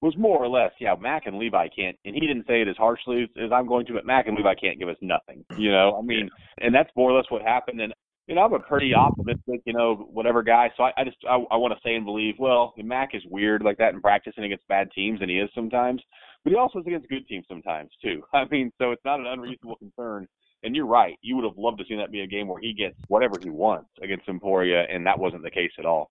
[0.00, 2.76] was more or less, yeah, Mac and Levi can't, and he didn't say it as
[2.76, 5.72] harshly as, as I'm going to, but Mac and Levi can't give us nothing, you
[5.72, 5.98] know.
[5.98, 7.80] I mean, and that's more or less what happened.
[7.80, 7.92] And
[8.28, 10.70] you know, I'm a pretty optimistic, you know, whatever guy.
[10.76, 12.34] So I, I just I, I want to say and believe.
[12.38, 15.50] Well, Mac is weird like that in practice and against bad teams, and he is
[15.54, 16.02] sometimes,
[16.44, 18.22] but he also is against good teams sometimes too.
[18.32, 20.28] I mean, so it's not an unreasonable concern
[20.62, 21.16] and you're right.
[21.22, 23.50] You would have loved to see that be a game where he gets whatever he
[23.50, 26.10] wants against Emporia, and that wasn't the case at all.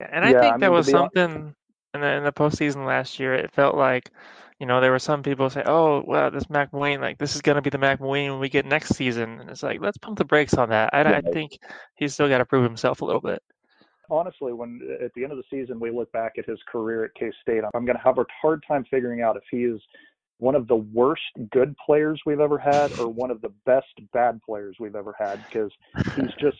[0.00, 1.54] And I yeah, think I mean, that was something
[1.94, 3.34] in the in the postseason last year.
[3.34, 4.10] It felt like,
[4.58, 7.42] you know, there were some people say, "Oh, well, this Mac Mawien, like this is
[7.42, 10.18] going to be the Mac when we get next season," and it's like, let's pump
[10.18, 10.90] the brakes on that.
[10.94, 11.58] I, I think
[11.94, 13.42] he's still got to prove himself a little bit.
[14.08, 17.04] Honestly, when uh, at the end of the season we look back at his career
[17.04, 19.80] at K State, I'm going to have a hard time figuring out if he is
[20.38, 24.40] one of the worst good players we've ever had or one of the best bad
[24.42, 25.70] players we've ever had because
[26.14, 26.58] he's just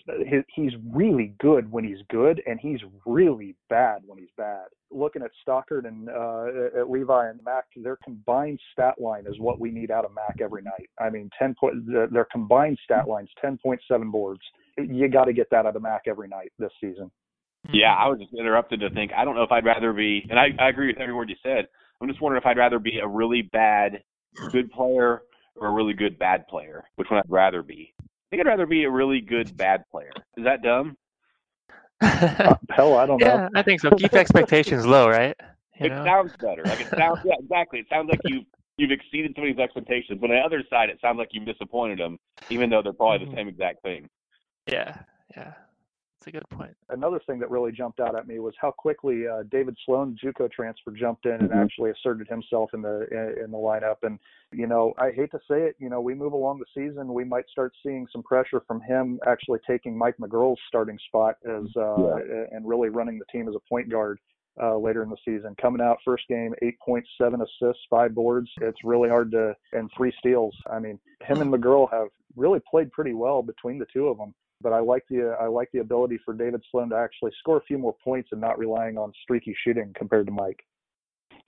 [0.54, 4.64] he's really good when he's good and he's really bad when he's bad.
[4.90, 9.60] Looking at stockard and uh, at levi and mac their combined stat line is what
[9.60, 10.88] we need out of mac every night.
[10.98, 14.40] I mean 10 point their combined stat lines 10.7 boards.
[14.78, 17.10] You got to get that out of mac every night this season.
[17.72, 20.38] Yeah i was just interrupted to think i don't know if i'd rather be and
[20.38, 21.66] i, I agree with every word you said
[22.00, 24.02] I'm just wondering if I'd rather be a really bad
[24.50, 25.22] good player
[25.56, 26.84] or a really good bad player.
[26.96, 27.94] Which one I'd rather be?
[28.00, 30.12] I think I'd rather be a really good bad player.
[30.36, 30.96] Is that dumb?
[32.02, 33.42] uh, hell, I don't yeah, know.
[33.42, 33.90] Yeah, I think so.
[33.90, 35.34] Keep expectations low, right?
[35.80, 36.04] You it know?
[36.04, 36.62] sounds better.
[36.64, 37.20] Like it sounds.
[37.24, 37.80] Yeah, exactly.
[37.80, 38.42] It sounds like you
[38.76, 40.18] you've exceeded somebody's expectations.
[40.20, 42.18] But on the other side, it sounds like you've disappointed them,
[42.50, 43.36] even though they're probably the mm-hmm.
[43.36, 44.08] same exact thing.
[44.66, 44.98] Yeah,
[45.34, 45.54] yeah.
[46.26, 46.76] That's a good point.
[46.88, 50.50] Another thing that really jumped out at me was how quickly uh, David Sloan, JUCO
[50.50, 51.58] transfer, jumped in and mm-hmm.
[51.58, 53.06] actually asserted himself in the
[53.44, 53.96] in the lineup.
[54.02, 54.18] And
[54.52, 57.24] you know, I hate to say it, you know, we move along the season, we
[57.24, 62.16] might start seeing some pressure from him actually taking Mike McGuirl's starting spot as uh,
[62.16, 62.44] yeah.
[62.50, 64.18] and really running the team as a point guard.
[64.58, 65.54] Uh, later in the season.
[65.60, 68.48] Coming out first game, 8.7 assists, five boards.
[68.62, 70.56] It's really hard to, and three steals.
[70.72, 74.32] I mean, him and McGurl have really played pretty well between the two of them
[74.60, 77.64] but I like the I like the ability for David Sloan to actually score a
[77.64, 80.60] few more points and not relying on streaky shooting compared to Mike.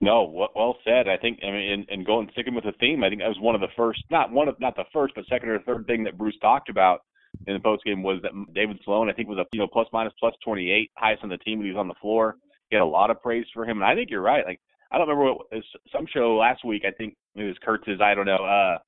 [0.00, 1.08] No, well said.
[1.08, 3.40] I think I mean, and, and going sticking with the theme, I think that was
[3.40, 6.04] one of the first, not one of not the first, but second or third thing
[6.04, 7.00] that Bruce talked about
[7.46, 9.88] in the post game was that David Sloan, I think, was a you know plus
[9.92, 12.36] minus plus 28, highest on the team when he was on the floor.
[12.70, 14.44] He had a lot of praise for him, and I think you're right.
[14.46, 14.60] Like
[14.92, 16.84] I don't remember what some show last week.
[16.86, 18.00] I think it was Kurtz's.
[18.00, 18.36] I don't know.
[18.44, 18.78] Uh,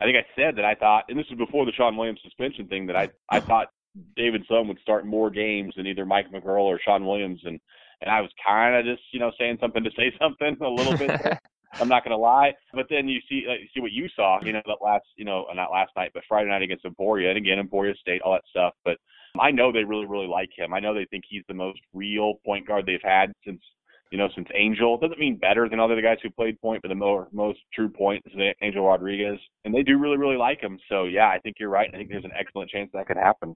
[0.00, 2.66] I think I said that I thought, and this was before the Sean Williams suspension
[2.66, 3.68] thing, that I I thought
[4.16, 7.60] David Sloan would start more games than either Mike McGuirl or Sean Williams, and
[8.00, 10.96] and I was kind of just you know saying something to say something a little
[10.96, 11.10] bit.
[11.74, 14.40] I'm not going to lie, but then you see uh, you see what you saw,
[14.42, 17.38] you know, that last you know not last night, but Friday night against Emporia, and
[17.38, 18.74] again Emporia State, all that stuff.
[18.84, 18.98] But
[19.38, 20.72] I know they really really like him.
[20.72, 23.60] I know they think he's the most real point guard they've had since
[24.10, 26.82] you know, since Angel doesn't mean better than all the other guys who played point,
[26.82, 30.60] but the more most true point is Angel Rodriguez, and they do really really like
[30.60, 30.78] him.
[30.88, 31.90] So yeah, I think you're right.
[31.92, 33.54] I think there's an excellent chance that could happen.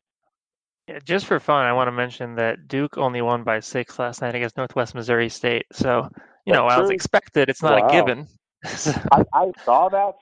[0.89, 4.21] Yeah, just for fun, I want to mention that Duke only won by six last
[4.21, 5.67] night against Northwest Missouri State.
[5.73, 6.09] So
[6.45, 6.71] you That's know, true.
[6.71, 7.49] I was expected.
[7.49, 7.89] It's not wow.
[7.89, 8.27] a given.
[9.13, 10.15] I, I saw that.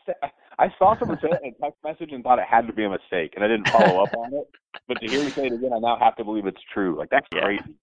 [0.59, 2.85] I saw someone say it in a text message and thought it had to be
[2.85, 4.47] a mistake, and I didn't follow up on it.
[4.87, 6.97] But to hear you say it again, I now have to believe it's true.
[6.99, 7.43] Like that's Yeah.
[7.43, 7.75] crazy.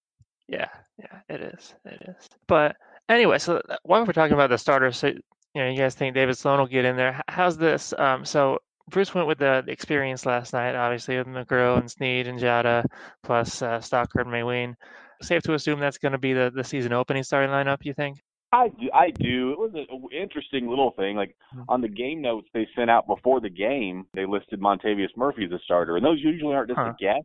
[0.48, 1.76] Yeah, yeah, it is.
[1.86, 2.30] It is.
[2.48, 2.76] But
[3.10, 5.22] anyway, so uh, while we're talking about the starters, so you
[5.56, 7.22] know, you guys think David Sloan will get in there?
[7.28, 7.94] How's this?
[7.98, 12.40] Um, so Bruce went with the, experience last night, obviously with McGuirl and Sneed and
[12.40, 12.86] Diarra,
[13.24, 14.76] plus uh, Stockard and Mawien.
[15.22, 17.80] Safe to assume that's going to be the, the season opening starting lineup.
[17.84, 18.20] You think?
[18.54, 18.90] I do.
[18.94, 19.52] I do.
[19.52, 21.18] It was an interesting little thing.
[21.18, 21.66] Like Mhm.
[21.68, 25.52] on the game notes they sent out before the game, they listed Montavious Murphy as
[25.52, 26.94] a starter, and those usually aren't just Huh.
[26.94, 27.24] a guess.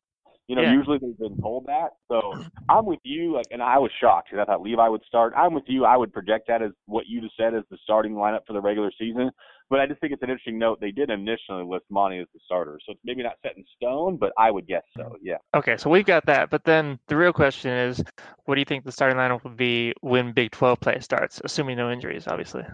[0.53, 0.75] You know, Yeah.
[0.75, 1.95] usually they've been told that.
[2.09, 3.33] So I'm with you.
[3.33, 5.33] Like, and I was shocked because I thought Levi would start.
[5.35, 5.87] I'm with you.
[5.87, 8.61] I would project that as what you just said as the starting lineup for the
[8.61, 9.31] regular season.
[9.71, 10.79] But I just think it's an interesting note.
[10.79, 14.19] They did initially list Monty as the starter, so it's maybe not set in stone,
[14.19, 15.17] but I would guess so.
[15.23, 15.39] Yeah.
[15.55, 16.51] Okay, so we've got that.
[16.51, 18.05] But then the real question is,
[18.45, 21.79] what do you think the starting lineup will be when Big 12 play starts, assuming
[21.79, 22.65] no injuries, obviously?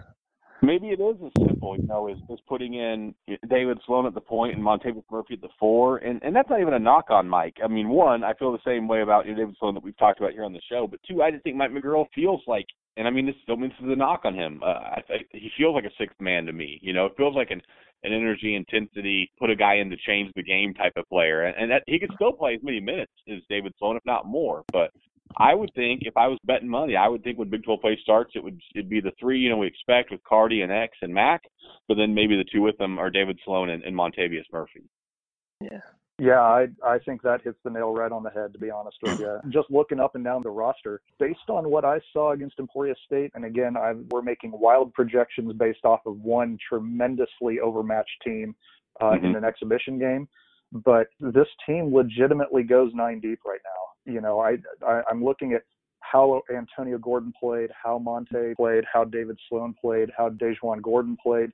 [0.61, 3.15] Maybe it is as simple, you know, as, as putting in
[3.49, 6.59] David Sloan at the point and Montavious Murphy at the four, and and that's not
[6.59, 7.57] even a knock on Mike.
[7.63, 9.97] I mean, one, I feel the same way about you know, David Sloan that we've
[9.97, 12.65] talked about here on the show, but two, I just think Mike McGuirl feels like,
[12.97, 14.61] and I mean, this don't mean this is a knock on him.
[14.61, 16.77] Uh, I, I, he feels like a sixth man to me.
[16.81, 17.61] You know, it feels like an
[18.03, 21.55] an energy, intensity, put a guy in to change the game type of player, and,
[21.57, 24.63] and that he could still play as many minutes as David Sloan, if not more,
[24.73, 24.91] but.
[25.37, 27.97] I would think if I was betting money, I would think when Big 12 play
[28.01, 30.97] starts, it would it'd be the three you know we expect with Cardi and X
[31.01, 31.43] and Mac,
[31.87, 34.83] but then maybe the two with them are David Sloan and, and Montavious Murphy.
[35.61, 35.81] Yeah,
[36.17, 38.53] Yeah, I I think that hits the nail right on the head.
[38.53, 41.85] To be honest with you, just looking up and down the roster, based on what
[41.85, 46.19] I saw against Emporia State, and again, i we're making wild projections based off of
[46.21, 48.55] one tremendously overmatched team
[49.01, 49.37] uh, in Mhm.
[49.37, 50.27] an exhibition game.
[50.71, 53.88] But this team legitimately goes nine deep right now.
[54.05, 55.63] You know, I, I I'm looking at
[56.01, 61.51] how Antonio Gordon played, how Monte played, how David Sloan played, how DaJuan Gordon played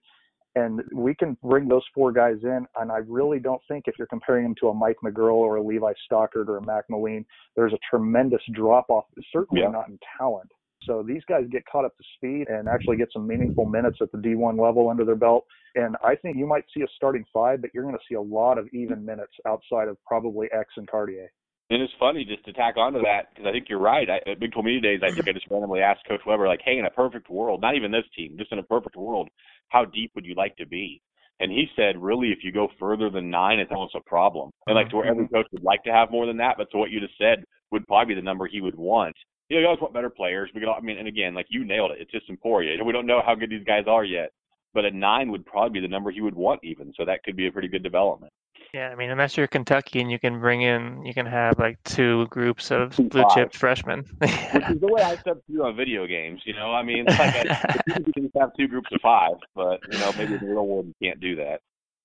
[0.56, 2.66] and we can bring those four guys in.
[2.80, 5.62] And I really don't think if you're comparing them to a Mike McGuirl or a
[5.62, 9.70] Levi Stockard or a Mac Mawien, there's a tremendous drop off, certainly Yeah.
[9.70, 10.50] not in talent.
[10.84, 14.12] So these guys get caught up to speed and actually get some meaningful minutes at
[14.12, 15.46] the D1 level under their belt.
[15.74, 18.22] And I think you might see a starting five, but you're going to see a
[18.22, 21.32] lot of even minutes outside of probably X and Cartier.
[21.72, 24.08] And it's funny just to tack onto that because I think you're right.
[24.08, 26.62] I, at Big 12 Media Days, I think I just randomly asked Coach Weber, like,
[26.64, 29.30] "Hey, in a perfect world, not even this team, just in a perfect world,
[29.70, 31.02] how deep would you like to be?"
[31.40, 34.76] And he said, "Really, if you go further than nine, it's almost a problem." And
[34.76, 35.34] like to where every mm-hmm.
[35.34, 37.88] coach would like to have more than that, but to what you just said would
[37.88, 39.16] probably be the number he would want.
[39.50, 40.52] You know, you always want better players.
[40.54, 41.98] We could, I mean, and again, like you nailed it.
[42.00, 42.84] It's just Emporia.
[42.84, 44.32] We don't know how good these guys are yet,
[44.74, 46.94] but a nine would probably be the number he would want even.
[46.96, 48.32] So that could be a pretty good development.
[48.76, 51.82] Yeah, I mean, unless you're Kentucky and you can bring in, you can have like
[51.86, 54.04] two groups of blue chip freshmen.
[54.18, 56.42] which is the way I step through on video games.
[56.44, 57.36] You know, I mean, it's like
[58.06, 60.68] you can just have two groups of five, but you know, maybe in the real
[60.68, 61.62] world you can't do that.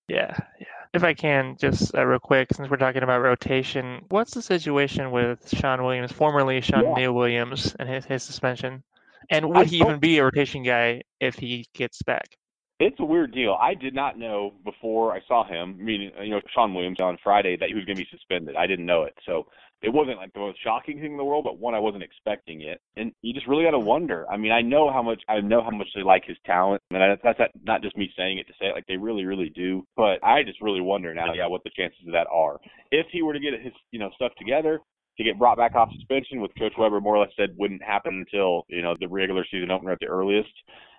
[0.07, 0.67] Yeah, yeah.
[0.95, 5.11] If I can, just uh, real quick, since we're talking about rotation, what's the situation
[5.11, 6.95] with Sean Williams, formerly Sean Yeah.
[6.95, 8.85] Neal Williams, and his, his suspension?
[9.29, 12.37] And I would he even be a rotation guy if he gets back?
[12.81, 13.59] It's a weird deal.
[13.61, 17.59] I did not know before I saw him, meaning you know Sean Williams on Friday,
[17.61, 18.57] that he was going to be suspended.
[18.57, 19.47] I didn't know it, so
[19.83, 21.45] it wasn't like the most shocking thing in the world.
[21.45, 24.25] But one, I wasn't expecting it, and you just really got to wonder.
[24.31, 27.03] I mean, I know how much I know how much they like his talent, and
[27.03, 28.75] I, that's not, not just me saying it to say it.
[28.75, 29.87] Like they really, really do.
[29.95, 32.59] But I just really wonder now, yeah, what the chances of that are.
[32.91, 34.81] If he were to get his you know stuff together,
[35.19, 38.25] to get brought back off suspension, which Coach Weber more or less said wouldn't happen
[38.27, 40.51] until you know the regular season opener at the earliest,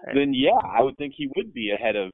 [0.06, 0.16] Right.
[0.16, 2.12] then yeah, I would think he would be ahead of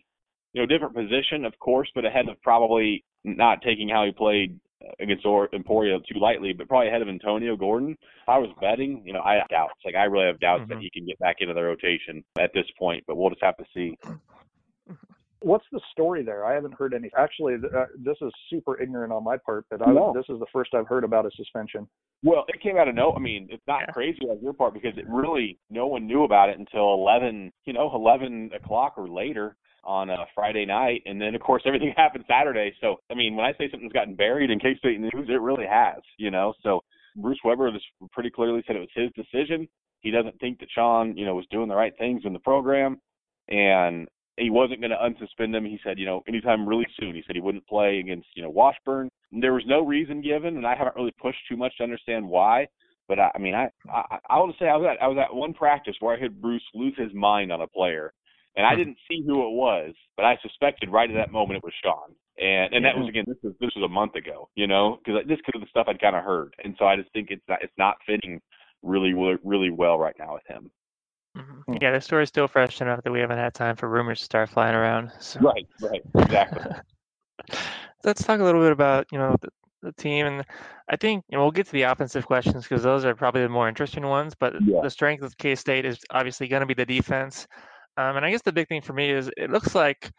[0.53, 4.59] you know different position, of course, but ahead of probably not taking how he played
[4.99, 7.91] against Or- Emporia too lightly, but probably ahead of Antonio Gordon.
[7.91, 9.73] If I was betting, you know, I have doubts.
[9.83, 10.81] Like I really have doubts that Mhm.
[10.81, 13.65] he can get back into the rotation at this point, but we'll just have to
[13.73, 13.97] see.
[15.41, 16.45] What's the story there?
[16.45, 17.09] I haven't heard any.
[17.17, 20.11] Actually, uh, this is super ignorant on my part, but I, No.
[20.13, 21.87] this is the first I've heard about a suspension.
[22.23, 23.13] Well, it came out of no.
[23.13, 23.91] I mean, it's not Yeah.
[23.91, 27.73] crazy on your part because it really no one knew about it until eleven, you
[27.73, 32.25] know, eleven o'clock or later on a Friday night, and then of course everything happened
[32.27, 32.75] Saturday.
[32.81, 35.67] So I mean, when I say something's gotten buried in K State news, it really
[35.67, 36.53] has, you know.
[36.63, 36.83] So
[37.15, 39.67] Bruce Weber just pretty clearly said it was his decision.
[40.01, 42.99] He doesn't think that Sean, you know, was doing the right things in the program,
[43.47, 45.65] and he wasn't going to unsuspend him.
[45.65, 47.15] He said, you know, anytime really soon.
[47.15, 49.09] He said he wouldn't play against, you know, Washburn.
[49.31, 52.67] There was no reason given, and I haven't really pushed too much to understand why.
[53.07, 55.33] But I, I mean, I, I I will say I was at I was at
[55.33, 58.13] one practice where I heard Bruce lose his mind on a player,
[58.55, 58.79] and I hmm.
[58.79, 62.13] didn't see who it was, but I suspected right at that moment it was Sean.
[62.37, 65.21] And and that was again this was this was a month ago, you know, because
[65.27, 67.41] this because of the stuff I'd kind of heard, and so I just think it's
[67.47, 68.39] not it's not fitting
[68.83, 70.69] really really well right now with him.
[71.37, 71.73] Mm-hmm.
[71.81, 74.49] Yeah, the story's still fresh enough that we haven't had time for rumors to start
[74.49, 75.11] flying around.
[75.19, 75.39] So.
[75.39, 76.71] Right, right, exactly.
[78.03, 79.49] Let's talk a little bit about you know the,
[79.81, 80.45] the team, and
[80.89, 83.49] I think you know, we'll get to the offensive questions because those are probably the
[83.49, 84.33] more interesting ones.
[84.39, 84.79] But yeah.
[84.81, 87.47] the strength of K State is obviously going to be the defense,
[87.97, 90.11] um, and I guess the big thing for me is it looks like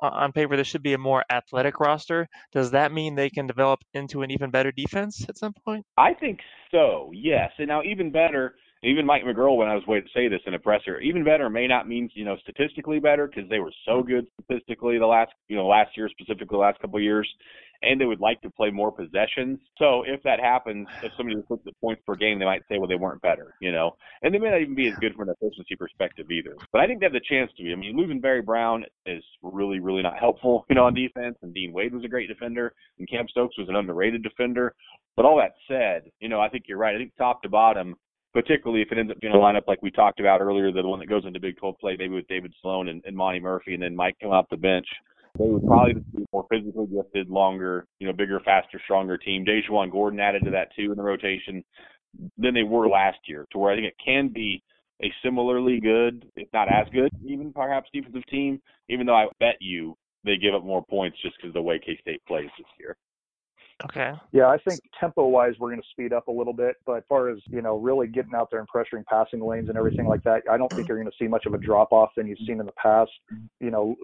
[0.00, 2.28] on paper this should be a more athletic roster.
[2.52, 5.84] Does that mean they can develop into an even better defense at some point?
[5.96, 7.10] I think so.
[7.14, 10.40] Yes, and now even better even Mike McGuirl, when I was waiting to say this
[10.46, 13.72] in a presser, even better may not mean you know statistically better because they were
[13.86, 17.28] so good statistically the last you know last year specifically the last couple of years,
[17.82, 19.58] and they would like to play more possessions.
[19.78, 22.88] So if that happens, if somebody looks at points per game, they might say, well,
[22.88, 25.34] they weren't better, you know, and they may not even be as good from an
[25.40, 26.54] efficiency perspective either.
[26.72, 27.72] But I think they have the chance to be.
[27.72, 31.36] I mean, losing Barry Brown is really really not helpful, you know, on defense.
[31.42, 34.74] And Dean Wade was a great defender, and Cam Stokes was an underrated defender.
[35.16, 36.94] But all that said, you know, I think you're right.
[36.94, 37.94] I think top to bottom,
[38.34, 40.98] particularly if it ends up being a lineup like we talked about earlier, the one
[40.98, 43.82] that goes into Big 12 play, maybe with David Sloan and, and Monty Murphy, and
[43.82, 44.86] then Mike come off the bench.
[45.38, 49.44] They would probably be a more physically gifted, longer, you know, bigger, faster, stronger team.
[49.44, 51.64] DaJuan Gordon added to that too in the rotation
[52.36, 54.62] than they were last year, to where I think it can be
[55.02, 58.60] a similarly good, if not as good, even perhaps defensive team.
[58.88, 61.80] Even though I bet you they give up more points just because of the way
[61.84, 62.96] K State plays this year.
[63.82, 64.12] Okay.
[64.32, 67.02] Yeah, I think tempo wise we're going to speed up a little bit, but as
[67.08, 70.22] far as you know, really getting out there and pressuring passing lanes and everything like
[70.22, 72.38] that, I don't think you're going to see much of a drop off than you've
[72.46, 73.10] seen in the past.
[73.60, 73.96] You know,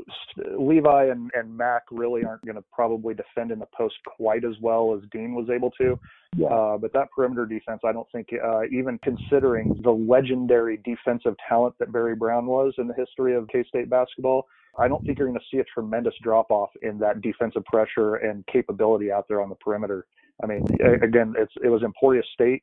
[0.59, 4.54] Levi and, and Mac really aren't going to probably defend in the post quite as
[4.61, 5.98] well as Dean was able to.
[6.37, 6.48] Yeah.
[6.48, 11.76] Uh, but that perimeter defense, I don't think, uh, even considering the legendary defensive talent
[11.78, 14.46] that Barry Brown was in the history of K State basketball,
[14.78, 18.16] I don't think you're going to see a tremendous drop off in that defensive pressure
[18.16, 20.06] and capability out there on the perimeter.
[20.42, 20.64] I mean,
[21.02, 22.62] again, it's it was Emporia State,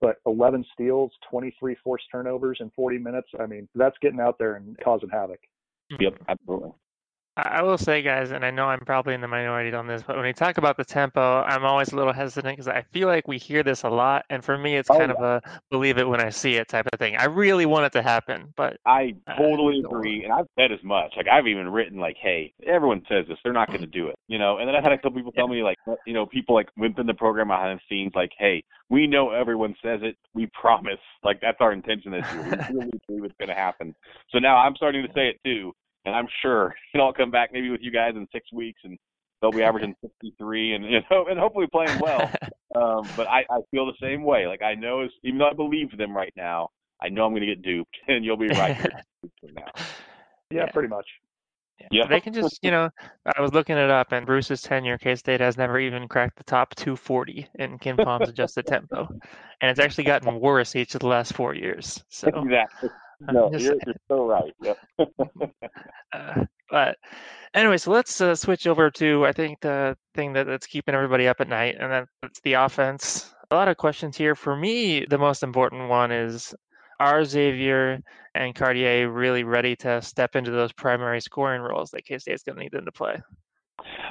[0.00, 3.28] but 11 steals, 23 forced turnovers in 40 minutes.
[3.38, 5.38] I mean, that's getting out there and causing havoc.
[6.00, 6.70] Yep, absolutely.
[7.36, 10.14] I will say, guys, and I know I'm probably in the minority on this, but
[10.14, 13.26] when we talk about the tempo, I'm always a little hesitant because I feel like
[13.26, 15.24] we hear this a lot, and for me, it's oh, kind yeah.
[15.24, 17.16] of a believe it when I see it type of thing.
[17.16, 20.78] I really want it to happen, but I totally uh, agree, and I've said as
[20.84, 21.14] much.
[21.16, 24.16] Like I've even written like, "Hey, everyone says this; they're not going to do it,"
[24.28, 24.58] you know.
[24.58, 27.06] And then I've had a couple people tell me like, you know, people like within
[27.06, 30.16] the program behind the scenes, like, "Hey, we know everyone says it.
[30.34, 31.00] We promise.
[31.24, 32.42] Like that's our intention this year.
[32.70, 33.92] We really believe it's going to happen."
[34.30, 35.72] So now I'm starting to say it too
[36.04, 38.80] and I'm sure you know I'll come back maybe with you guys in six weeks,
[38.84, 38.98] and
[39.40, 42.30] they'll be averaging 63, and you know, and hopefully playing well.
[42.76, 44.46] um, but I, I feel the same way.
[44.46, 46.70] Like I know, even though I believe them right now,
[47.02, 48.90] I know I'm going to get duped, and you'll be right here
[49.54, 49.64] now.
[50.50, 51.06] Yeah, yeah, pretty much.
[51.80, 51.88] Yeah.
[51.90, 52.06] yeah.
[52.06, 52.88] They can just, you know,
[53.36, 56.44] I was looking it up, and Bruce's tenure, K State has never even cracked the
[56.44, 59.08] top 240 in KenPom's adjusted tempo,
[59.60, 62.04] and it's actually gotten worse each of the last four years.
[62.08, 62.90] So exactly.
[63.32, 64.52] No, you're, you're so right.
[64.62, 64.78] Yep.
[66.12, 66.96] uh, but
[67.54, 71.26] anyway, so let's uh, switch over to I think the thing that, that's keeping everybody
[71.26, 73.32] up at night, and that's the offense.
[73.50, 74.34] A lot of questions here.
[74.34, 76.54] For me, the most important one is
[77.00, 78.00] are Xavier
[78.34, 82.56] and Cartier really ready to step into those primary scoring roles that K State's going
[82.56, 83.16] to need them to play?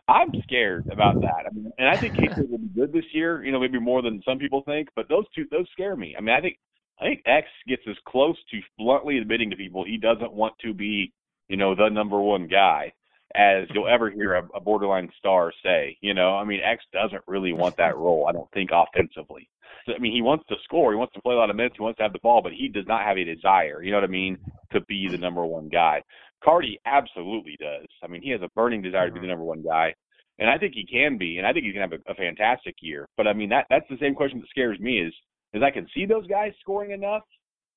[0.08, 1.46] I'm scared about that.
[1.50, 3.44] I mean, and I think K State will be good this year.
[3.44, 4.90] You know, maybe more than some people think.
[4.96, 6.16] But those two, those scare me.
[6.18, 6.58] I mean, I think
[7.04, 10.74] I think X gets as close to bluntly admitting to people he doesn't want to
[10.74, 11.12] be,
[11.50, 12.94] you know, the number one guy
[13.36, 15.98] as you'll ever hear a, a borderline star say.
[16.02, 18.28] You know, I mean, X doesn't really want that role.
[18.30, 19.50] I don't think offensively.
[19.86, 20.92] So, I mean, he wants to score.
[20.92, 21.76] He wants to play a lot of minutes.
[21.78, 23.84] He wants to have the ball, but he does not have a desire.
[23.84, 24.38] You know what I mean?
[24.72, 26.02] To be the number one guy.
[26.42, 27.88] Cardi absolutely does.
[28.02, 29.94] I mean, he has a burning desire to be the number one guy,
[30.40, 32.76] and I think he can be, and I think he can have a, a fantastic
[32.82, 33.08] year.
[33.18, 35.14] But I mean, that that's the same question that scares me is
[35.54, 37.24] is I can see those guys scoring enough,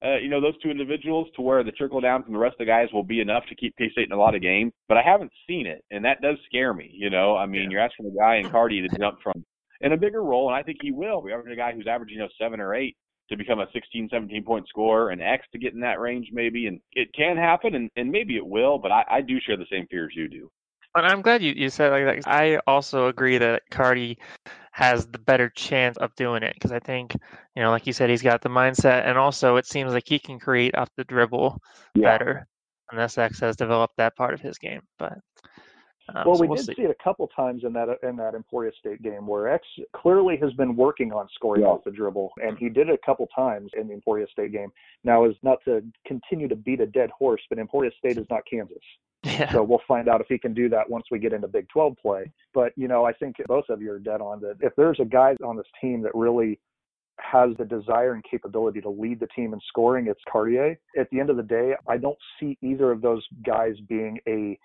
[0.05, 2.59] uh, you know, those two individuals to where the trickle down from the rest of
[2.61, 4.73] the guys will be enough to keep K State in a lot of games.
[4.89, 6.91] But I haven't seen it, and that does scare me.
[6.93, 7.69] You know, I mean, yeah.
[7.71, 9.45] you're asking a guy in Cardi to jump from
[9.81, 11.23] in a bigger role, and I think he will.
[11.23, 12.97] We have a guy who's averaging, you know, seven or eight
[13.29, 16.67] to become a 16, 17 point scorer, and X to get in that range maybe,
[16.67, 18.79] and it can happen, and, and maybe it will.
[18.79, 20.51] But I, I do share the same fears you do.
[20.97, 22.31] And I'm glad you, you said like that.
[22.31, 24.19] I also agree that Cardi
[24.73, 27.15] has the better chance of doing it because I think,
[27.55, 30.19] you know, like you said, he's got the mindset, and also it seems like he
[30.19, 31.59] can create off the dribble
[31.95, 32.03] yeah.
[32.03, 32.47] better.
[32.93, 35.19] Unless X has developed that part of his game, but
[36.15, 36.75] um, well, so we we'll did see.
[36.77, 36.83] see.
[36.83, 40.53] it a couple times in that in that Emporia State game where X clearly has
[40.53, 41.69] been working on scoring yeah.
[41.69, 44.71] off the dribble, and he did it a couple times in the Emporia State game.
[45.05, 48.43] Now, is not to continue to beat a dead horse, but Emporia State is not
[48.51, 48.77] Kansas.
[49.25, 49.51] Yeah.
[49.51, 51.97] So we'll find out if he can do that once we get into Big 12
[52.01, 52.31] play.
[52.55, 54.59] But, you know, I think both of you are dead on that.
[54.61, 56.61] If there's a guy on this team that really
[57.19, 60.79] has the desire and capability to lead the team in scoring, it's Cartier.
[60.97, 64.57] At the end of the day, I don't see either of those guys being a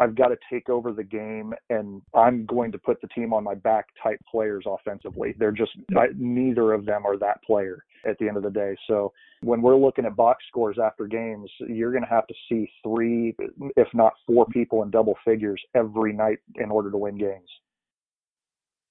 [0.00, 3.44] I've got to take over the game and I'm going to put the team on
[3.44, 5.34] my back type players offensively.
[5.38, 8.74] They're just I, neither of them are that player at the end of the day.
[8.88, 12.70] So when we're looking at box scores after games, you're going to have to see
[12.82, 13.36] three,
[13.76, 17.48] if not four people in double figures every night in order to win games.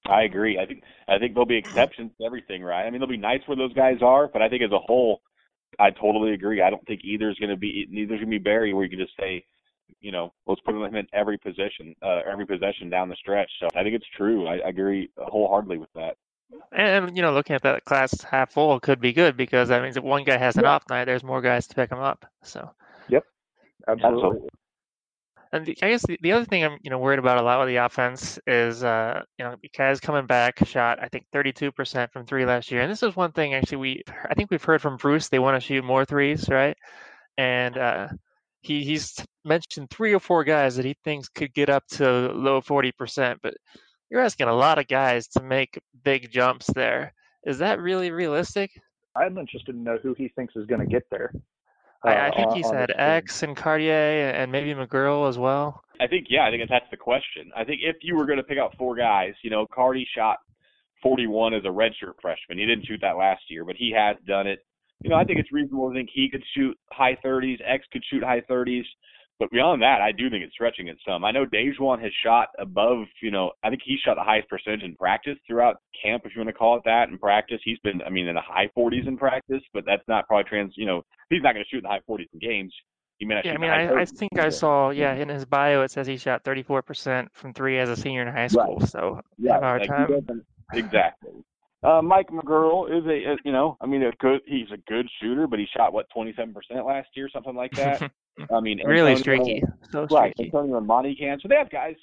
[0.06, 0.58] I agree.
[0.58, 2.86] I think I think there'll be exceptions to everything, right?
[2.86, 5.20] I mean, there'll be nights where those guys are, but I think as a whole,
[5.78, 6.62] I totally agree.
[6.62, 8.90] I don't think either is going to be neither's going to be Barry where you
[8.90, 9.44] can just say,
[10.00, 13.50] you know, let's put him in every position, uh, every possession down the stretch.
[13.60, 14.46] So I think it's true.
[14.46, 16.16] I, I agree wholeheartedly with that.
[16.72, 19.96] And you know, looking at that class half full could be good because that means
[19.96, 22.24] if one guy has an off night, there's more guys to pick him up.
[22.42, 22.70] So.
[23.08, 23.24] Yep.
[23.88, 24.18] Absolutely.
[24.18, 24.48] Absolutely.
[25.52, 27.58] And the, I guess the, the other thing I'm you know worried about a lot
[27.58, 32.24] with the offense is uh you know Kaz coming back shot I think 32% from
[32.24, 34.96] three last year, and this is one thing actually we I think we've heard from
[34.96, 36.76] Bruce they want to shoot more threes, right?
[37.36, 38.08] And uh,
[38.62, 42.60] he he's mentioned three or four guys that he thinks could get up to low
[42.60, 43.54] 40%, but
[44.10, 47.12] you're asking a lot of guys to make big jumps there.
[47.44, 48.70] Is that really realistic?
[49.16, 51.32] I'm interested to know who he thinks is going to get there.
[52.04, 55.82] I, I uh, think he said X and Cartier and maybe McGuirl as well.
[56.00, 57.50] I think yeah, I think that's the question.
[57.54, 60.38] I think if you were going to pick out four guys, you know, Cardi shot
[61.02, 62.58] 41 as a redshirt freshman.
[62.58, 64.60] He didn't shoot that last year, but he has done it.
[65.02, 67.58] You know, I think it's reasonable to think he could shoot high 30s.
[67.64, 68.84] X could shoot high 30s.
[69.40, 71.24] But beyond that, I do think it's stretching it some.
[71.24, 74.82] I know DaJuan has shot above, you know, I think he shot the highest percentage
[74.82, 77.58] in practice throughout camp, if you want to call it that, in practice.
[77.64, 80.74] He's been, I mean, in the high 40s in practice, but that's not probably trans,
[80.76, 82.74] you know, he's not going to shoot in the high 40s in games.
[83.16, 85.82] He may not yeah, I mean, I, I, think I saw, yeah, in his bio
[85.82, 88.76] it says he shot 34% from three as a senior in high school.
[88.78, 88.88] Right.
[88.90, 90.44] So, yeah, have a hard like time.
[90.74, 91.32] Exactly.
[91.82, 95.46] Uh, Mike McGuirl is a, you know, I mean, a good, he's a good shooter,
[95.46, 96.54] but he shot what 27%
[96.84, 98.10] last year, something like that.
[98.54, 99.62] I mean, really Antonio, streaky.
[99.90, 100.50] So right, streaky.
[100.54, 101.38] Antonio and Monty can.
[101.40, 101.96] So they have guys.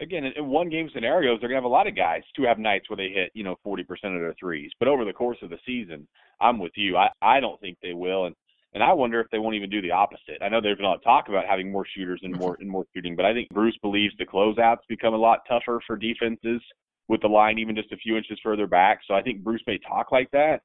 [0.00, 2.90] Again, in one game scenarios, they're gonna have a lot of guys to have nights
[2.90, 4.72] where they hit, you know, 40% of their threes.
[4.80, 6.08] But over the course of the season,
[6.40, 6.96] I'm with you.
[6.96, 8.34] I I don't think they will, and
[8.72, 10.38] and I wonder if they won't even do the opposite.
[10.42, 12.68] I know there's been a lot of talk about having more shooters and more and
[12.68, 16.60] more shooting, but I think Bruce believes the closeouts become a lot tougher for defenses
[17.08, 19.00] with the line even just a few inches further back.
[19.06, 20.60] So I think Bruce may talk like that.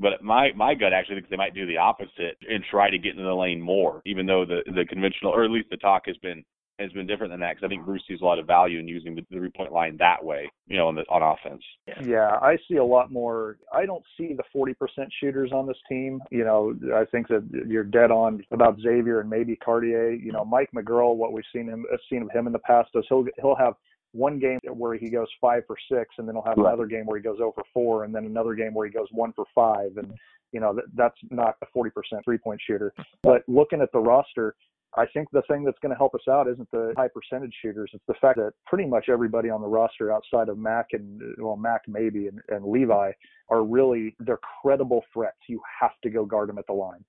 [0.00, 3.12] But my my gut actually thinks they might do the opposite and try to get
[3.12, 6.16] into the lane more, even though the the conventional or at least the talk has
[6.18, 6.44] been
[6.80, 8.88] has been different than that because I think Bruce sees a lot of value in
[8.88, 11.62] using the three point line that way, you know, on the on offense.
[12.04, 13.58] Yeah, I see a lot more.
[13.72, 16.20] I don't see the forty percent shooters on this team.
[16.30, 20.12] You know, I think that you're dead on about Xavier and maybe Cartier.
[20.12, 23.04] You know, Mike McGuirl, what we've seen him seen of him in the past is
[23.08, 23.74] he'll he'll have
[24.14, 26.68] one game where he goes five for six, and then he'll have right.
[26.68, 29.32] another game where he goes over four, and then another game where he goes one
[29.32, 30.12] for five, and
[30.52, 31.90] you know that, that's not a 40%
[32.24, 32.94] three point shooter.
[33.22, 34.54] But looking at the roster,
[34.96, 37.90] I think the thing that's going to help us out isn't the high percentage shooters.
[37.92, 41.56] It's the fact that pretty much everybody on the roster outside of Mac and well
[41.56, 43.10] Mac maybe and, and Levi
[43.50, 45.38] are really they're credible threats.
[45.48, 47.04] You have to go guard them at the line.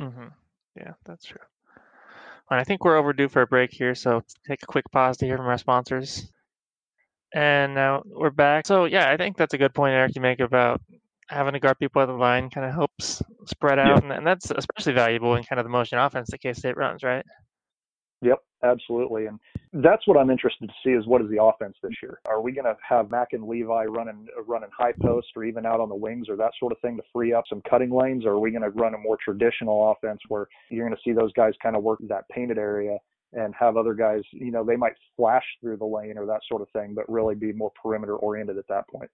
[0.00, 0.28] Mm-hmm.
[0.76, 1.38] Yeah, that's true.
[2.50, 5.26] And I think we're overdue for a break here, so take a quick pause to
[5.26, 6.30] hear from our sponsors.
[7.34, 8.66] And now we're back.
[8.66, 10.80] So yeah, I think that's a good point, Eric, you make about
[11.28, 13.98] having to guard people at the line kind of helps spread out, yeah.
[13.98, 17.02] and, and, that's especially valuable in kind of the motion offense that K State runs,
[17.02, 17.24] right?
[18.20, 19.26] Yep, absolutely.
[19.26, 19.38] And
[19.72, 22.18] that's what I'm interested to see is what is the offense this year?
[22.26, 25.80] Are we going to have Mac and Levi running running high post or even out
[25.80, 28.24] on the wings or that sort of thing to free up some cutting lanes?
[28.24, 31.12] Or are we going to run a more traditional offense where you're going to see
[31.12, 32.98] those guys kind of work that painted area
[33.32, 36.62] and have other guys, you know, they might flash through the lane or that sort
[36.62, 39.10] of thing, but really be more perimeter oriented at that point.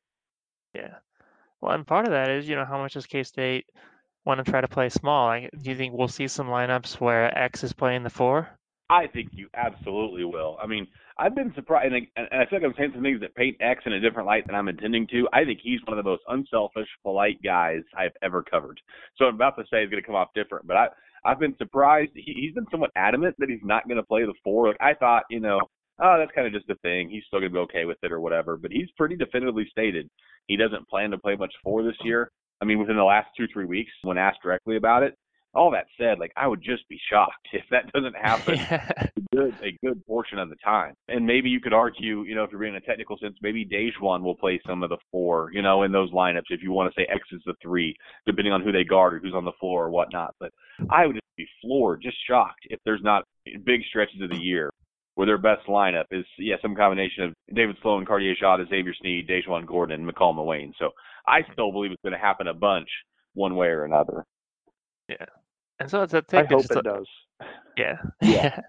[0.72, 0.94] Yeah.
[1.60, 3.66] Well, and part of that is, you know, how much does K State
[4.24, 5.26] want to try to play small?
[5.26, 8.48] Like, do you think we'll see some lineups where X is playing the four?
[8.90, 10.58] I think you absolutely will.
[10.62, 10.86] I mean,
[11.18, 13.56] I've been surprised, and, I, and I feel like I'm saying some things that paint
[13.60, 15.28] X in a different light than I'm intending to.
[15.32, 18.80] I think he's one of the most unselfish, polite guys I've ever covered.
[19.16, 20.88] So I'm about to say he's going to come off different, but I
[21.24, 22.12] I've been surprised.
[22.14, 24.68] He, he's been somewhat adamant that he's not going to play the four.
[24.68, 25.60] Like I thought, you know,
[26.02, 27.08] oh, that's kind of just a thing.
[27.08, 28.56] He's still going to be okay with it or whatever.
[28.56, 30.10] But he's pretty definitively stated
[30.46, 32.30] he doesn't plan to play much four this year.
[32.60, 35.14] I mean, within the last two three weeks, when asked directly about it,
[35.54, 39.54] all that said, like I would just be shocked if that doesn't happen a good
[39.62, 40.94] a good portion of the time.
[41.08, 44.22] And maybe you could argue, you know, if you're being a technical sense, maybe DaJuan
[44.22, 47.00] will play some of the four, you know, in those lineups if you want to
[47.00, 47.94] say X is the three,
[48.26, 50.34] depending on who they guard or who's on the floor or whatnot.
[50.40, 50.52] But
[50.90, 53.24] I would just be floored, just shocked if there's not
[53.64, 54.70] big stretches of the year
[55.14, 59.28] where their best lineup is yeah some combination of David Sloan, Cartier Diarra, Xavier Sneed,
[59.28, 60.72] DaJuan Gordon, and Makol Mawien.
[60.78, 60.90] So
[61.26, 62.88] I still believe it's going to happen a bunch
[63.34, 64.24] one way or another.
[65.08, 65.26] Yeah,
[65.80, 67.08] and so it's a I hope it a, does.
[67.76, 68.60] Yeah, yeah.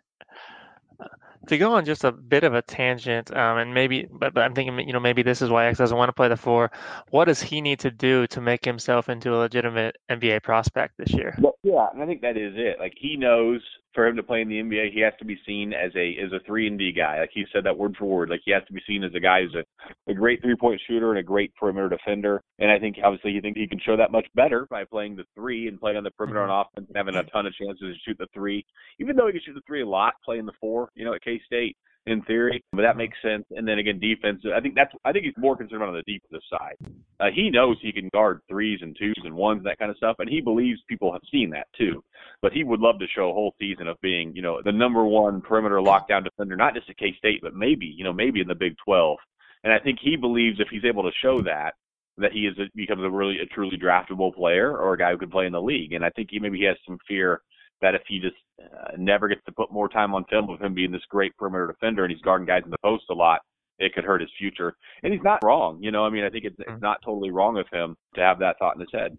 [1.48, 4.56] to go on just a bit of a tangent, um, and maybe, but, but I'm
[4.56, 6.72] thinking, you know, maybe this is why X doesn't want to play the four.
[7.12, 11.14] What does he need to do to make himself into a legitimate NBA prospect this
[11.14, 11.36] year?
[11.40, 12.78] Well, yeah, and I think that is it.
[12.80, 13.60] Like he knows
[13.96, 16.32] for him to play in the NBA, he has to be seen as a as
[16.32, 17.20] a three and D guy.
[17.22, 18.30] Like he said that word for word.
[18.30, 20.80] Like he has to be seen as a guy who's a, a great three point
[20.86, 22.40] shooter and a great perimeter defender.
[22.60, 25.26] And I think obviously he thinks he can show that much better by playing the
[25.34, 26.70] three and playing on the perimeter on mm-hmm.
[26.70, 28.64] offense and having a ton of chances to shoot the three.
[29.00, 31.24] Even though he can shoot the three a lot, playing the four, you know, at
[31.24, 31.76] K State
[32.08, 33.46] in theory, but that makes sense.
[33.52, 34.42] And then again, defense.
[34.56, 34.92] I think that's.
[35.04, 36.76] I think he's more concerned on the defensive side.
[37.20, 39.98] Uh, he knows he can guard threes and twos and ones and that kind of
[39.98, 42.04] stuff, and he believes people have seen that too.
[42.42, 45.04] But he would love to show a whole season of being, you know, the number
[45.04, 48.48] one perimeter lockdown defender, not just at K State, but maybe, you know, maybe in
[48.48, 49.18] the Big 12.
[49.64, 51.74] And I think he believes if he's able to show that,
[52.18, 55.18] that he is a, becomes a really a truly draftable player or a guy who
[55.18, 55.94] can play in the league.
[55.94, 57.42] And I think he maybe he has some fear
[57.82, 60.74] that if he just uh, never gets to put more time on film of him
[60.74, 63.42] being this great perimeter defender and he's guarding guys in the post a lot,
[63.80, 64.76] it could hurt his future.
[65.04, 66.06] And he's not wrong, you know.
[66.06, 66.84] I mean, I think it's, it's mm-hmm.
[66.84, 69.18] not totally wrong of him to have that thought in his head.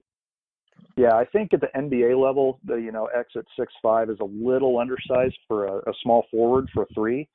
[0.96, 4.18] Yeah, I think at the NBA level, the you know X at six five is
[4.20, 7.28] a little undersized for a, a small forward for three.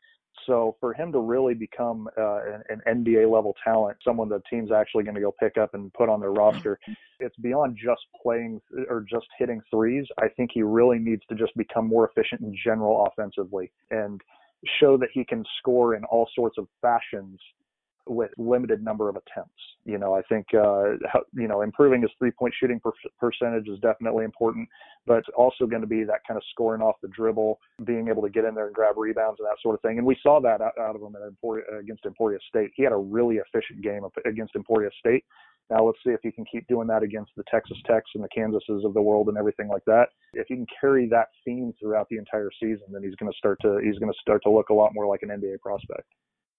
[0.46, 2.40] So for him to really become uh,
[2.70, 5.94] an, an, NBA level talent, someone the team's actually going to go pick up and
[5.94, 6.80] put on their roster,
[7.20, 10.06] it's beyond just playing or just hitting threes.
[10.18, 14.22] I think he really needs to just become more efficient in general offensively and
[14.80, 17.40] show that he can score in all sorts of fashions
[18.08, 19.62] with limited number of attempts.
[19.86, 20.92] You know, I think uh,
[21.34, 24.68] you know improving his three point shooting per- percentage is definitely important,
[25.06, 28.22] but it's also going to be that kind of scoring off the dribble, being able
[28.24, 29.98] to get in there and grab rebounds and that sort of thing.
[29.98, 32.72] And we saw that out, out of him at Emporia, against Emporia State.
[32.76, 35.24] He had a really efficient game against Emporia State.
[35.70, 38.28] Now let's see if he can keep doing that against the Texas Techs and the
[38.28, 40.08] Kansases of the world and everything like that.
[40.34, 43.58] If he can carry that theme throughout the entire season, then he's going to start
[43.62, 46.08] to he's going to start to look a lot more like an NBA prospect.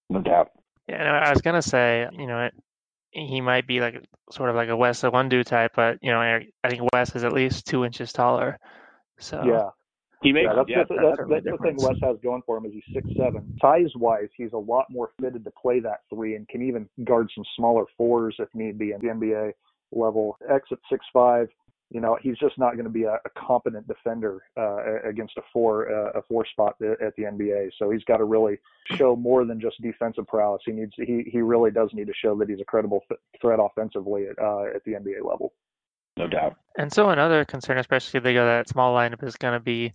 [0.09, 0.51] No doubt.
[0.87, 2.53] Yeah, I was gonna say, you know, it,
[3.11, 6.47] he might be like sort of like a Wes Iwundu type, but you know, I,
[6.63, 8.57] I think Wes is at least two inches taller.
[9.19, 9.69] So yeah,
[10.23, 12.65] he makes yeah, that's, yeah, the, that's, that's, the thing Wes has going for him
[12.65, 13.57] is he's six seven.
[13.61, 17.29] Size wise, he's a lot more fitted to play that three and can even guard
[17.35, 19.51] some smaller fours if need be in the NBA
[19.91, 20.37] level.
[20.49, 21.47] X at six five,
[21.93, 25.41] you know, he's just not going to be a, a competent defender uh, against a
[25.53, 27.69] four uh, a four spot at the NBA.
[27.77, 28.57] So he's got to really
[28.95, 30.63] show more than just defensive prowess.
[30.65, 33.03] He needs he he really does need to show that he's a credible
[33.39, 35.53] threat offensively at, uh, at the NBA level.
[36.17, 36.55] No doubt.
[36.79, 39.93] And so another concern, especially if they go that small lineup, is going to be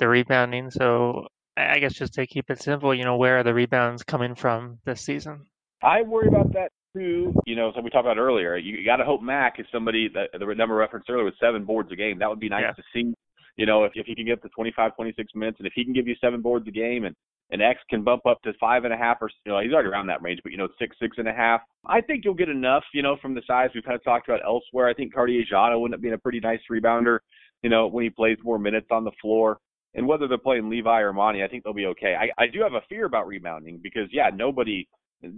[0.00, 0.72] the rebounding.
[0.72, 4.34] So I guess just to keep it simple, you know, where are the rebounds coming
[4.34, 5.46] from this season?
[5.82, 7.34] I worry about that too.
[7.46, 8.56] You know, so we talked about earlier.
[8.56, 11.90] You, got to hope Mac is somebody that the number referenced earlier with seven boards
[11.92, 12.18] a game.
[12.18, 12.72] That would be nice yeah.
[12.72, 13.14] to see.
[13.56, 15.92] You know, if, if he can get to 25, 26 minutes, and if he can
[15.92, 17.14] give you seven boards a game, and
[17.50, 19.88] and X can bump up to five and a half, or you know, he's already
[19.88, 21.62] around that range, but you know, six, six and a half.
[21.86, 22.84] I think you'll get enough.
[22.92, 24.88] You know, from the size we've kind of talked about elsewhere.
[24.88, 27.18] I think Cartier Diarra would up being a pretty nice rebounder.
[27.62, 29.58] You know, when he plays more minutes on the floor.
[29.94, 32.14] And whether they're playing Levi or Monty, I think they'll be okay.
[32.14, 34.86] I, I do have a fear about rebounding because, yeah, nobody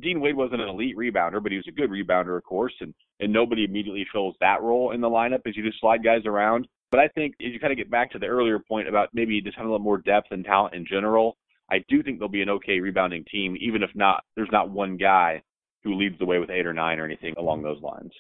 [0.00, 2.94] Dean Wade wasn't an elite rebounder, but he was a good rebounder, of course, and
[3.20, 6.66] and nobody immediately fills that role in the lineup as you just slide guys around.
[6.90, 9.40] But I think as you kind of get back to the earlier point about maybe
[9.40, 11.36] just having a little more depth and talent in general,
[11.70, 14.96] I do think they'll be an okay rebounding team, even if not there's not one
[14.96, 15.42] guy
[15.84, 18.12] who leads the way with eight or nine or anything along those lines.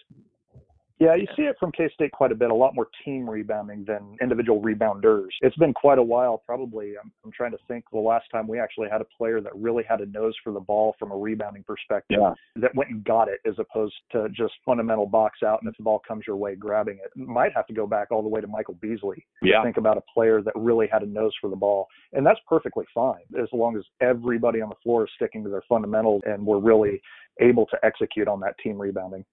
[1.00, 3.86] Yeah, you see it from K State quite a bit, a lot more team rebounding
[3.86, 5.28] than individual rebounders.
[5.40, 6.92] It's been quite a while, probably.
[7.02, 9.82] I'm, I'm trying to think the last time we actually had a player that really
[9.88, 12.34] had a nose for the ball from a rebounding perspective yeah.
[12.56, 15.82] that went and got it as opposed to just fundamental box out and if the
[15.82, 17.10] ball comes your way, grabbing it.
[17.16, 19.56] Might have to go back all the way to Michael Beasley yeah.
[19.56, 21.86] to think about a player that really had a nose for the ball.
[22.12, 25.64] And that's perfectly fine as long as everybody on the floor is sticking to their
[25.66, 27.00] fundamentals and we're really
[27.40, 29.24] able to execute on that team rebounding.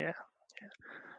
[0.00, 0.12] Yeah,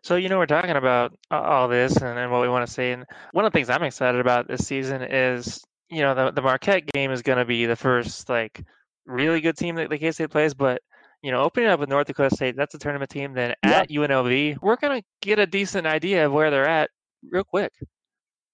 [0.01, 2.91] so, you know, we're talking about all this and, and what we want to say.
[2.91, 6.41] And one of the things I'm excited about this season is, you know, the, the
[6.41, 8.63] Marquette game is going to be the first, like,
[9.05, 10.53] really good team that the K State plays.
[10.53, 10.81] But,
[11.21, 13.33] you know, opening up with North Dakota State, that's a tournament team.
[13.33, 13.79] Then yeah.
[13.79, 16.89] at UNLV, we're going to get a decent idea of where they're at
[17.29, 17.73] real quick.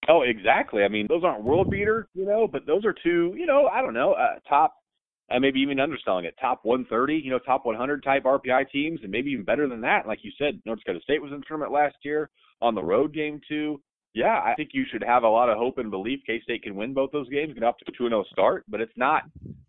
[0.08, 0.84] Oh, exactly.
[0.84, 3.82] I mean, those aren't world beater, you know, but those are two, you know, I
[3.82, 4.76] don't know, uh, top
[5.30, 9.12] and maybe even underselling it, top 130, you know, top 100 type RPI teams, and
[9.12, 10.08] maybe even better than that.
[10.08, 12.30] Like you said, North Dakota State was in the tournament last year
[12.62, 13.82] on the road game too.
[14.14, 16.76] yeah, I think you should have a lot of hope and belief K State can
[16.76, 19.24] win both those games, get off to a 2 0 start, but it's not.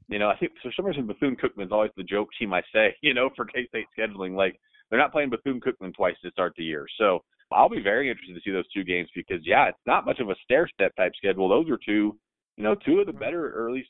[0.08, 2.94] You know, I think for some reason Bethune Cookman's always the joke team I say,
[3.02, 4.36] you know, for K State scheduling.
[4.36, 6.86] Like, they're not playing Bethune Cookman twice to start the year.
[6.98, 10.20] So I'll be very interested to see those two games because, yeah, it's not much
[10.20, 11.48] of a stair step type schedule.
[11.48, 12.16] Those are two,
[12.56, 13.88] you know, two of the better, or at least,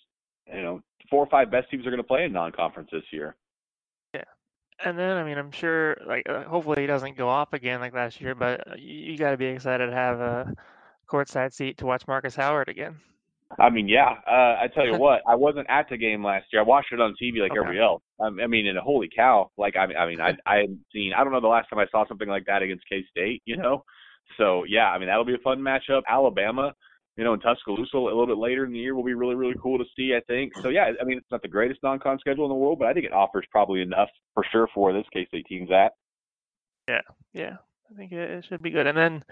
[0.54, 0.80] you know,
[1.10, 3.36] four or five best teams are going to play in non conference this year.
[4.14, 4.24] Yeah.
[4.84, 7.94] And then, I mean, I'm sure, like, uh, hopefully he doesn't go off again like
[7.94, 10.54] last year, but you, you got to be excited to have a
[11.08, 12.96] courtside seat to watch Marcus Howard again.
[13.58, 14.10] I mean, yeah.
[14.26, 16.60] Uh, I tell you what, I wasn't at the game last year.
[16.62, 17.60] I watched it on TV like Okay.
[17.60, 18.02] everybody else.
[18.20, 19.50] I, I mean, and holy cow!
[19.56, 21.12] Like, I mean, I mean, I I hadn't seen.
[21.16, 23.42] I don't know the last time I saw something like that against K State.
[23.44, 23.84] You know,
[24.36, 24.90] so yeah.
[24.90, 26.02] I mean, that'll be a fun matchup.
[26.08, 26.74] Alabama,
[27.16, 29.54] you know, in Tuscaloosa a little bit later in the year will be really really
[29.62, 30.14] cool to see.
[30.14, 30.52] I think.
[30.62, 30.92] So yeah.
[31.00, 33.12] I mean, it's not the greatest non-con schedule in the world, but I think it
[33.12, 35.92] offers probably enough for sure for this K State team's at.
[36.88, 37.00] Yeah,
[37.32, 37.56] yeah.
[37.90, 38.86] I think it, it should be good.
[38.86, 39.22] And then,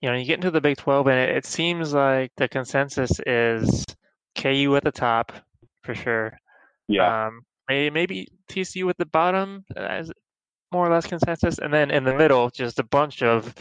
[0.00, 3.20] you know, you get into the Big 12, and it, it seems like the consensus
[3.26, 3.86] is
[4.36, 5.32] KU at the top
[5.82, 6.38] for sure.
[6.88, 7.26] Yeah.
[7.26, 10.10] Um, maybe, maybe TCU at the bottom as
[10.72, 13.54] more or less consensus, and then in the middle, just a bunch of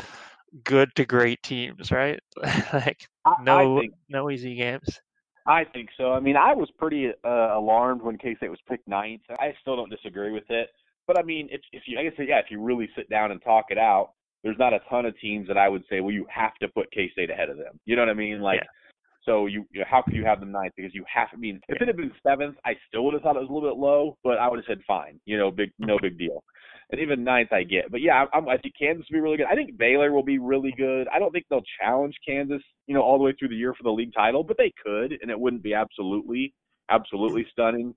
[0.63, 2.19] good to great teams, right?
[2.73, 3.07] like
[3.41, 5.01] no think no easy games.
[5.47, 6.13] I think so.
[6.13, 9.21] I mean, I was pretty uh, alarmed when K State was picked ninth.
[9.39, 10.69] I still don't disagree with it,
[11.07, 13.31] but I mean, if if you, like I said, yeah, if you really sit down
[13.31, 14.11] and talk it out,
[14.43, 16.91] there's not a ton of teams that I would say, well, you have to put
[16.91, 17.79] K State ahead of them.
[17.85, 18.41] You know what I mean?
[18.41, 18.67] Like, Yeah.
[19.23, 20.73] so you, you know, how could you have them ninth?
[20.75, 21.29] Because you have.
[21.33, 23.53] I mean, if it had been seventh, I still would have thought it was a
[23.53, 25.19] little bit low, but I would have said fine.
[25.25, 26.43] You know, big, no big deal.
[26.91, 27.89] And even ninth, I get.
[27.89, 29.45] But yeah, I'm, I think Kansas will be really good.
[29.49, 31.07] I think Baylor will be really good.
[31.07, 33.83] I don't think they'll challenge Kansas, you know, all the way through the year for
[33.83, 36.53] the league title, but they could, and it wouldn't be absolutely,
[36.89, 37.95] absolutely stunning.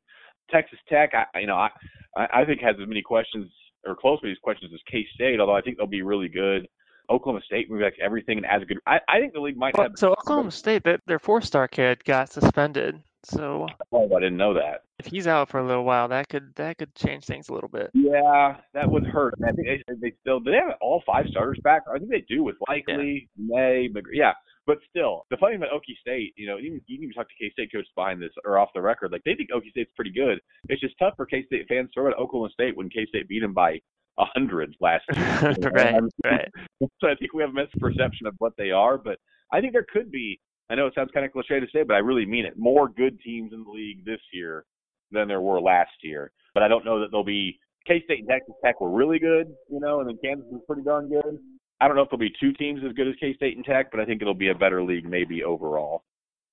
[0.51, 1.70] Texas Tech, I, you know, I,
[2.16, 3.51] I think has as many questions
[3.84, 6.68] or close to these questions as K State, although I think they'll be really good.
[7.11, 8.78] Oklahoma State, maybe like everything and as a good.
[8.86, 9.99] I, I think the league might Well, have.
[9.99, 13.03] so Oklahoma State, that their four-star kid got suspended.
[13.27, 14.83] So Oh, I didn't know that.
[14.99, 17.68] if he's out for a little while, that could that could change things a little
[17.68, 17.91] bit.
[17.95, 19.35] Yeah, that would hurt.
[19.47, 21.83] I think they, they still do they have all five starters back?
[21.93, 24.33] I think they do with Likekele, May, McGr- yeah.
[24.66, 27.29] But still, the funny thing about Okie State, you know, even you can even talk
[27.29, 29.91] to K State coaches behind this or off the record, like they think Okie State's
[29.95, 30.41] pretty good.
[30.70, 33.29] It's just tough for K State fans to throw at Oklahoma State when K State
[33.29, 33.72] beat them by
[34.18, 35.55] a hundred last year.
[35.75, 36.49] right, right.
[37.01, 39.18] so I think we have a misperception of what they are, but
[39.53, 40.41] I think there could be.
[40.71, 42.55] I know it sounds kind of cliche to say, but I really mean it.
[42.57, 44.65] More good teams in the league this year
[45.11, 46.33] than there were last year.
[46.55, 47.59] But I don't know that they'll be.
[47.87, 50.83] K State and Texas Tech were really good, you know, and then Kansas was pretty
[50.83, 51.39] darn good.
[51.81, 53.91] I don't know if there'll be two teams as good as K State and Tech,
[53.91, 56.03] but I think it'll be a better league maybe overall.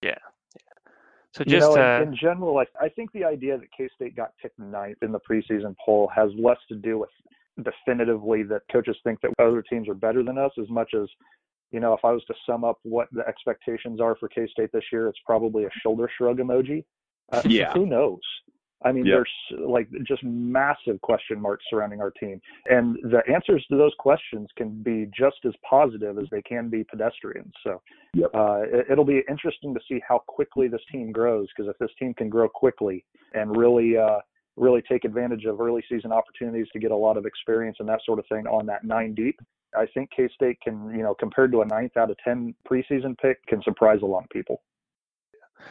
[0.02, 0.18] Yeah.
[1.34, 3.88] So You just know, uh, in, in general, I, I think the idea that K
[3.96, 7.10] State got picked ninth in the preseason poll has less to do with
[7.64, 11.08] definitively that coaches think that other teams are better than us as much as,
[11.72, 14.72] you know, if I was to sum up what the expectations are for K State
[14.74, 16.84] this year, it's probably a shoulder shrug emoji.
[17.32, 17.74] Uh, Yeah.
[17.74, 18.20] Who knows?
[18.84, 19.16] I mean, Yep.
[19.16, 22.42] there's like just massive question marks surrounding our team.
[22.66, 26.84] And the answers to those questions can be just as positive as they can be
[26.84, 27.52] pedestrian.
[27.64, 27.82] So
[28.16, 28.32] Yep.
[28.34, 31.92] uh, it, it'll be interesting to see how quickly this team grows because if this
[32.00, 34.20] team can grow quickly and really, uh,
[34.58, 38.02] really take advantage of early season opportunities to get a lot of experience and that
[38.06, 39.40] sort of thing on that nine deep,
[39.78, 43.18] I think K State can, you know, compared to a ninth out of 10 preseason
[43.18, 44.62] pick, can surprise a lot of people.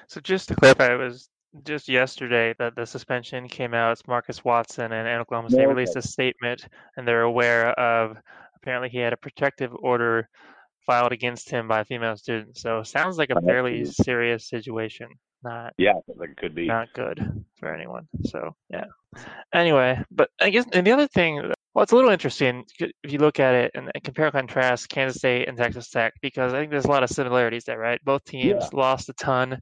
[0.06, 1.28] So just to clarify, it was
[1.64, 3.92] just yesterday that the suspension came out.
[3.92, 8.16] It's Marcus Watson and, Oklahoma State Yeah, released a statement, and they're aware of
[8.56, 10.28] apparently he had a protective order
[10.86, 12.56] filed against him by a female student.
[12.56, 15.08] So sounds like a fairly serious situation.
[15.42, 16.66] Not Yeah, it could be.
[16.66, 18.06] not good for anyone.
[18.24, 18.84] So yeah.
[19.52, 23.18] Anyway, but I guess and the other thing, well, it's a little interesting if you
[23.18, 26.70] look at it and compare and contrast Kansas State and Texas Tech because I think
[26.70, 28.00] there's a lot of similarities there, right?
[28.04, 29.58] Both teams lost a ton,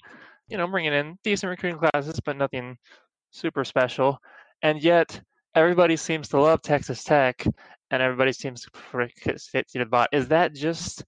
[0.49, 2.77] you know, bringing in decent recruiting classes, but nothing
[3.31, 4.19] super special,
[4.63, 5.21] and yet
[5.55, 7.45] everybody seems to love Texas Tech,
[7.91, 10.09] and everybody seems to State to the bot.
[10.13, 11.05] Is that just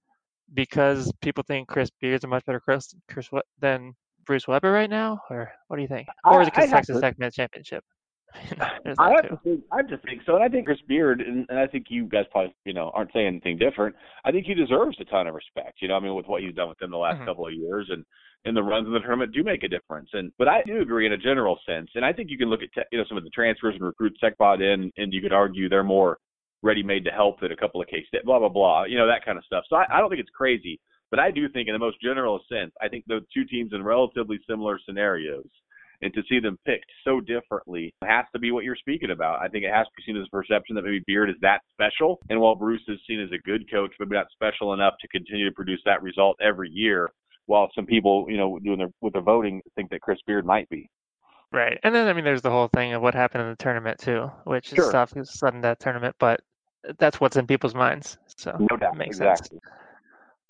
[0.53, 3.29] because people think Chris Beard's a much better Chris, Chris
[3.61, 3.95] than
[4.27, 6.09] Bruce Weber right now, or what do you think?
[6.25, 7.85] Or is it because Texas to- Tech made a championship?
[8.61, 9.29] I that have too.
[9.29, 9.65] to think.
[9.73, 12.25] I to think so, and I think Chris Beard, and, and I think you guys
[12.31, 13.95] probably, you know, aren't saying anything different.
[14.25, 15.79] I think he deserves a ton of respect.
[15.83, 17.25] You know, I mean, with what he's done with them the last Mhm.
[17.27, 18.05] couple of years, and
[18.47, 20.09] and the runs in the tournament do make a difference.
[20.13, 22.63] And but I do agree in a general sense, and I think you can look
[22.63, 25.21] at te- you know some of the transfers and recruits Tech brought in, and you
[25.21, 26.19] could argue they're more
[26.63, 29.25] ready-made to help than a couple of K State, blah blah blah, you know that
[29.25, 29.65] kind of stuff.
[29.69, 30.79] So I, I don't think it's crazy,
[31.11, 33.83] but I do think in the most general sense, I think the two teams in
[33.83, 35.49] relatively similar scenarios
[36.03, 39.41] and to see them picked so differently has to be what you're speaking about.
[39.41, 41.61] I think it has to be seen as a perception that maybe Beard is that
[41.73, 45.09] special, and while Bruce is seen as a good coach, maybe not special enough to
[45.09, 47.11] continue to produce that result every year.
[47.47, 50.69] While some people, you know, doing their with their voting, think that Chris Beard might
[50.69, 50.89] be.
[51.53, 53.99] Right, and then I mean, there's the whole thing of what happened in the tournament
[53.99, 54.85] too, which Sure.
[54.87, 55.13] is tough.
[55.25, 56.41] Sudden death tournament, but
[56.99, 58.19] that's what's in people's minds.
[58.37, 58.97] So No doubt.
[58.97, 59.59] makes exactly.
[59.59, 59.75] sense.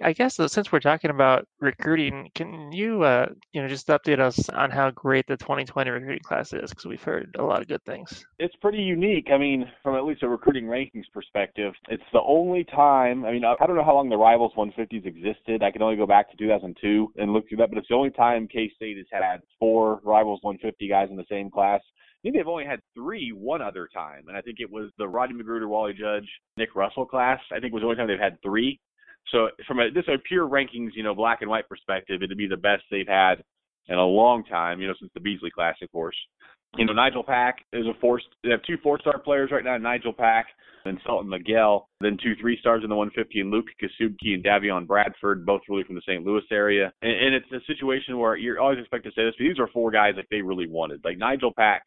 [0.03, 4.49] I guess since we're talking about recruiting, can you, uh, you know, just update us
[4.49, 6.71] on how great the 2020 recruiting class is?
[6.71, 8.25] Because we've heard a lot of good things.
[8.39, 9.29] it's pretty unique.
[9.33, 13.25] I mean, from at least a recruiting rankings perspective, it's the only time.
[13.25, 15.63] I mean, I I don't know how long the Rivals 150s existed.
[15.63, 18.11] I can only go back to 2002 and look through that, but it's the only
[18.11, 21.81] time K State has had four Rivals 150 guys in the same class.
[21.85, 25.09] I think they've only had three one other time, and I think it was the
[25.09, 26.29] Rodney McGruder, Wally Judge,
[26.59, 27.41] Nick Russell class.
[27.51, 28.79] I think was the only time they've had three.
[29.29, 32.49] So from a this a pure rankings, you know, black and white perspective, it'd be
[32.49, 33.43] the best they've had
[33.89, 36.17] in a long time, you know, since the Beasley Classic of course.
[36.77, 38.21] You know, Nigel Pack is a four.
[38.45, 40.47] They have two four-star players right now: Nigel Pack
[40.85, 41.89] and Selton Miguel.
[42.01, 45.97] Then two three-stars in the 150, and Luke Kasubke and Davion Bradford, both really from
[45.97, 46.25] the St.
[46.25, 46.93] Louis area.
[47.03, 49.69] And, and it's a situation where you're always expect to say this, but these are
[49.69, 51.01] four guys that they really wanted.
[51.05, 51.83] Like Nigel Pack,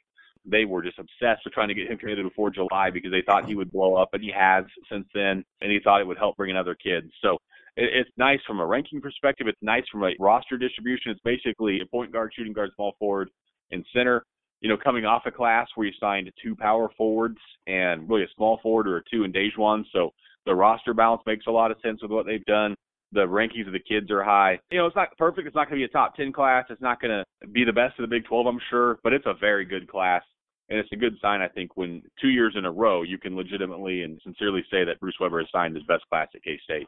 [0.45, 3.45] they were just obsessed with trying to get him committed before July because they thought
[3.45, 6.35] he would blow up, and he has since then, and he thought it would help
[6.37, 7.11] bring in other kids.
[7.21, 7.37] So
[7.75, 9.47] it, it's nice from a ranking perspective.
[9.47, 11.11] It's nice from a roster distribution.
[11.11, 13.29] It's basically a point guard, shooting guard, small forward,
[13.71, 14.25] and center.
[14.61, 18.27] You know, coming off a class where you signed two power forwards and really a
[18.35, 19.83] small forward or a two in DaJuan.
[19.91, 20.11] So
[20.45, 22.75] the roster balance makes a lot of sense with what they've done.
[23.11, 24.59] The rankings of the kids are high.
[24.71, 25.47] You know, it's not perfect.
[25.47, 26.65] It's not going to be a top 10 class.
[26.69, 29.25] It's not going to be the best of the Big 12, I'm sure, but it's
[29.27, 30.23] a very good class.
[30.69, 33.35] And it's a good sign, I think, when two years in a row you can
[33.35, 36.87] legitimately and sincerely say that Bruce Weber has signed his best class at K State.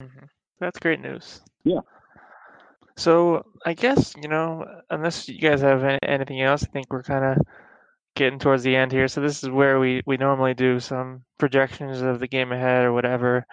[0.00, 0.26] hmm
[0.60, 1.40] That's great news.
[1.64, 1.80] Yeah.
[2.96, 7.24] So I guess you know, unless you guys have anything else, I think we're kind
[7.24, 7.46] of
[8.16, 9.08] getting towards the end here.
[9.08, 12.92] So this is where we we normally do some projections of the game ahead or
[12.92, 13.46] whatever.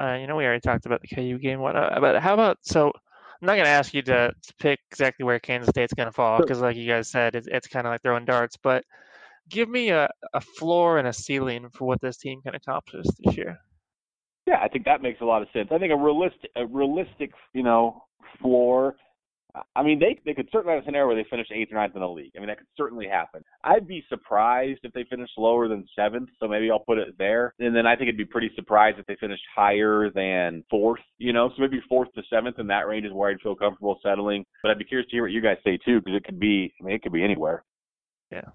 [0.00, 1.60] Uh, you know, we already talked about the KU game.
[1.60, 1.74] What?
[1.74, 2.92] But how about so?
[3.40, 6.12] I'm not going to ask you to, to pick exactly where Kansas State's going to
[6.12, 8.56] fall because, like you guys said, it's, it's kind of like throwing darts.
[8.56, 8.84] But
[9.48, 13.36] give me a, a floor and a ceiling for what this team can accomplish this
[13.36, 13.58] year.
[14.46, 15.68] Yeah, I think that makes a lot of sense.
[15.72, 18.04] I think a realistic, a realistic, you know,
[18.40, 18.96] floor.
[19.76, 21.94] I mean, they they could certainly have a scenario where they finish eighth or ninth
[21.94, 22.32] in the league.
[22.36, 23.44] I mean, that could certainly happen.
[23.62, 27.54] I'd be surprised if they finished lower than seventh, so maybe I'll put it there.
[27.60, 31.00] And then I think it'd be pretty surprised if they finished higher than fourth.
[31.18, 34.00] You know, so maybe fourth to seventh in that range is where I'd feel comfortable
[34.02, 34.44] settling.
[34.62, 36.74] But I'd be curious to hear what you guys say too, because it could be.
[36.80, 37.62] I mean, it could be anywhere.
[38.32, 38.48] Yeah,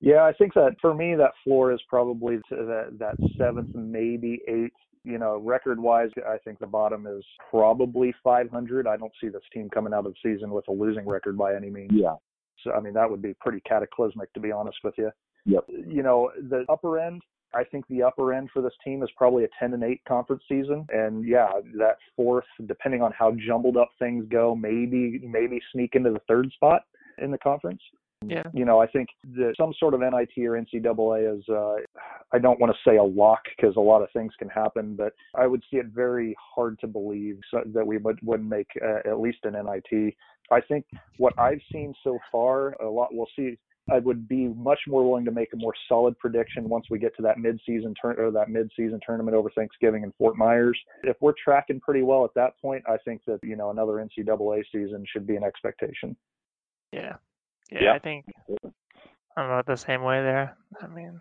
[0.00, 4.42] Yeah, I think that for me, that floor is probably to that that seventh, maybe
[4.46, 4.74] eighth.
[5.04, 8.86] You know, record wise, I think the bottom is probably 500.
[8.86, 11.54] I don't see this team coming out of the season with a losing record by
[11.54, 11.90] any means.
[11.92, 12.14] Yeah.
[12.62, 15.10] So, I mean, that would be pretty cataclysmic, to be honest with you.
[15.46, 15.64] Yep.
[15.68, 17.20] You know, the upper end,
[17.54, 20.42] I think the upper end for this team is probably a 10 and 8 conference
[20.48, 20.86] season.
[20.90, 26.10] And yeah, that fourth, depending on how jumbled up things go, maybe maybe sneak into
[26.10, 26.82] the third spot
[27.18, 27.82] in the conference.
[28.28, 28.42] Yeah.
[28.52, 31.76] You know, I think that some sort of NIT or NCAA is, uh,
[32.32, 35.12] I don't want to say a lock because a lot of things can happen, but
[35.34, 39.08] I would see it very hard to believe so, that we would, wouldn't make uh,
[39.08, 40.14] at least an NIT.
[40.50, 40.84] I think
[41.18, 43.58] what I've seen so far, a lot, we'll see.
[43.90, 47.16] I would be much more willing to make a more solid prediction once we get
[47.16, 50.78] to that mid-season turn or that mid-season tournament over Thanksgiving in Fort Myers.
[51.02, 54.62] If we're tracking pretty well at that point, I think that you know another NCAA
[54.70, 56.16] season should be an expectation.
[56.92, 57.16] Yeah.
[57.72, 57.92] Yeah, Yeah.
[57.94, 58.24] I think
[59.36, 60.56] I'm about the same way there.
[60.80, 61.20] I mean,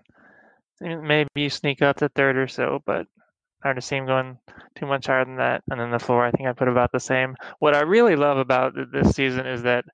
[0.82, 3.08] maybe you sneak up to third or so, but
[3.64, 4.38] hard to see him going
[4.76, 5.64] too much higher than that.
[5.70, 7.36] And then the floor, I think I put about the same.
[7.60, 9.86] What I really love about this season is that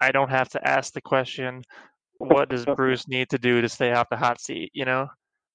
[0.00, 1.62] I don't have to ask the question,
[2.18, 4.70] what does Bruce need to do to stay off the hot seat?
[4.74, 5.08] You know?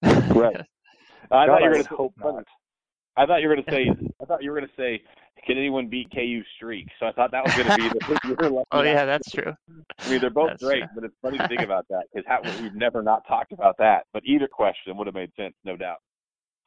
[0.04, 0.56] Right.
[1.32, 2.44] I God, thought you were going to hope not.
[3.18, 4.08] I thought you were going to say.
[4.22, 5.02] I thought you were going to say,
[5.46, 8.20] "Can anyone beat KU streak?" So I thought that was going to be the.
[8.52, 9.54] you oh yeah, that's true.
[10.00, 10.90] I mean, they're both That's great, true.
[10.96, 14.06] but it's funny to think about that because we've never not talked about that.
[14.14, 15.98] But either question would have made sense, no doubt.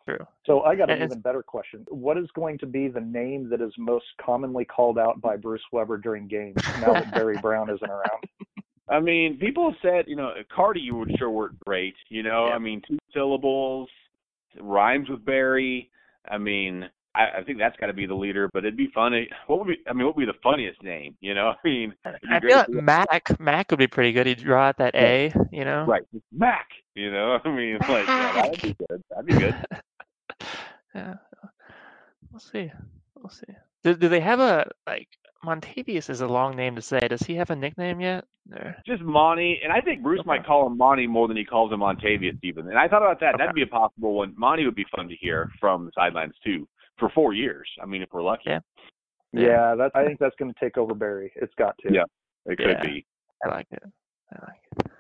[0.06, 0.26] True.
[0.46, 1.86] So I got an even better question.
[1.88, 5.62] What is going to be the name that is most commonly called out by Bruce
[5.70, 8.26] Weber during games now that Barry Brown isn't around?
[8.88, 11.94] I mean, people said, you know, Cardi would sure work great.
[12.08, 12.54] You know, Yeah.
[12.54, 13.88] I mean, two syllables,
[14.60, 15.88] rhymes with Barry.
[16.28, 18.48] I mean, I, I think that's got to be the leader.
[18.52, 19.28] But it'd be funny.
[19.46, 19.78] What would be?
[19.88, 21.16] I mean, what would be the funniest name?
[21.20, 24.12] You know, I mean, I be I great feel like Mac Mac would be pretty
[24.12, 24.26] good.
[24.26, 25.84] He'd draw out that A, you know.
[25.84, 26.02] right,
[26.32, 26.68] Mac.
[26.94, 29.02] You know, I mean, like yeah, that'd be good.
[29.10, 29.54] That'd be good.
[30.94, 31.14] yeah.
[32.30, 32.70] We'll see.
[33.14, 33.52] We'll see.
[33.84, 35.08] Do, do they have a like
[35.44, 37.00] Montavious is a long name to say.
[37.00, 38.24] Does he have a nickname yet?
[38.52, 38.76] Or...
[38.86, 40.26] Just Monty, and I think Bruce okay.
[40.26, 42.68] might call him Monty more than he calls him Montavious even.
[42.68, 43.34] And I thought about that.
[43.34, 43.42] Okay.
[43.42, 44.34] That'd be a possible one.
[44.36, 46.66] Monty would be fun to hear from the sidelines too
[47.03, 47.68] for four years.
[47.82, 48.44] I mean, if we're lucky.
[48.46, 48.61] Yeah.
[49.32, 51.32] Yeah, that I think that's going to take over Barry.
[51.36, 51.92] It's got to.
[51.92, 52.05] Yeah,
[52.44, 52.82] it could yeah.
[52.82, 53.07] be.
[53.42, 53.82] I like it.
[54.30, 54.92] I like it.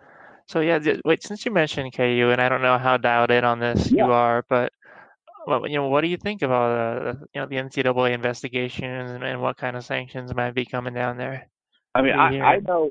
[0.46, 1.22] So yeah, wait.
[1.22, 4.06] Since you mentioned KU, and I don't know how dialed in on this yeah.
[4.06, 4.72] you are, but
[5.46, 9.22] well, you know, what do you think about uh, you know the NCAA investigations and,
[9.22, 11.48] and, what kind of sanctions might be coming down there?
[11.94, 12.90] I mean, I, I know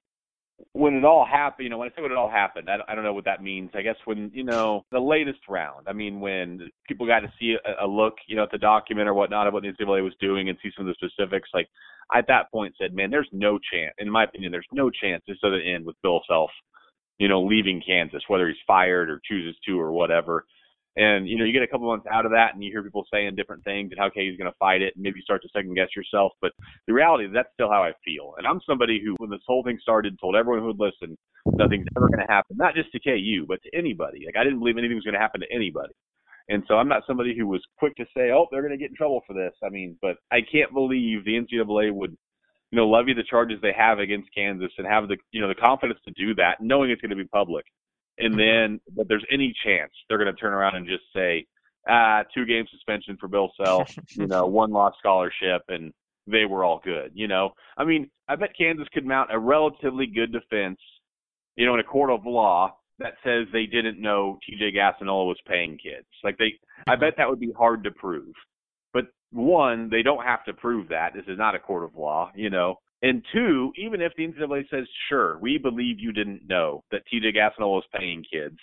[0.74, 1.64] when it all happened.
[1.64, 3.26] You know, when I say when it all happened, I don't, I don't know what
[3.26, 3.72] that means.
[3.74, 5.88] I guess when you know the latest round.
[5.88, 9.07] I mean, when people got to see a, a look, you know, at the document
[9.07, 11.49] or whatnot of what the NCAA was doing and see some of the specifics.
[11.53, 11.68] Like
[12.14, 13.93] at that point, said, man, there's no chance.
[13.99, 16.51] In my opinion, there's no chance this doesn't end with Bill Self,
[17.18, 20.45] you know, leaving Kansas, whether he's fired or chooses to or whatever.
[20.98, 23.06] And you know, you get a couple months out of that, and you hear people
[23.12, 25.74] saying different things and how KU's going to fight it, and maybe start to second
[25.74, 26.34] guess yourself.
[26.42, 26.52] But
[26.86, 28.34] the reality is that's still how I feel.
[28.38, 31.88] And I'm somebody who, when this whole thing started, told everyone who would listen, nothing's
[31.96, 34.24] ever going to happen, not just to KU, but to anybody.
[34.26, 35.94] Like I didn't believe anything was going to happen to anybody.
[36.50, 38.89] And so I'm not somebody who was quick to say, oh, they're going to get
[38.89, 39.54] in trouble for this.
[39.64, 42.18] I mean, but I can't believe the NCAA would,
[42.72, 45.56] you know, levy the charges they have against Kansas and have the, you know, the
[45.56, 47.64] confidence to do that, knowing it's going to be public
[48.18, 51.45] and then but there's any chance they're going to turn around and just say,
[51.88, 55.93] ah, two game suspension for Bill Self, you know, one lost scholarship, and
[56.28, 57.12] they were all good.
[57.14, 60.80] You know, I mean, I bet Kansas could mount a relatively good defense,
[61.55, 65.39] you know, in a court of law that says they didn't know TJ Gassnola was
[65.47, 66.07] paying kids.
[66.24, 66.53] Like they,
[66.88, 68.34] I bet that would be hard to prove.
[68.93, 71.14] But one, they don't have to prove that.
[71.14, 72.76] This is not a court of law, you know.
[73.02, 77.36] And two, even if the NCAA says, sure, we believe you didn't know that TJ
[77.36, 78.58] Gassnola was paying kids,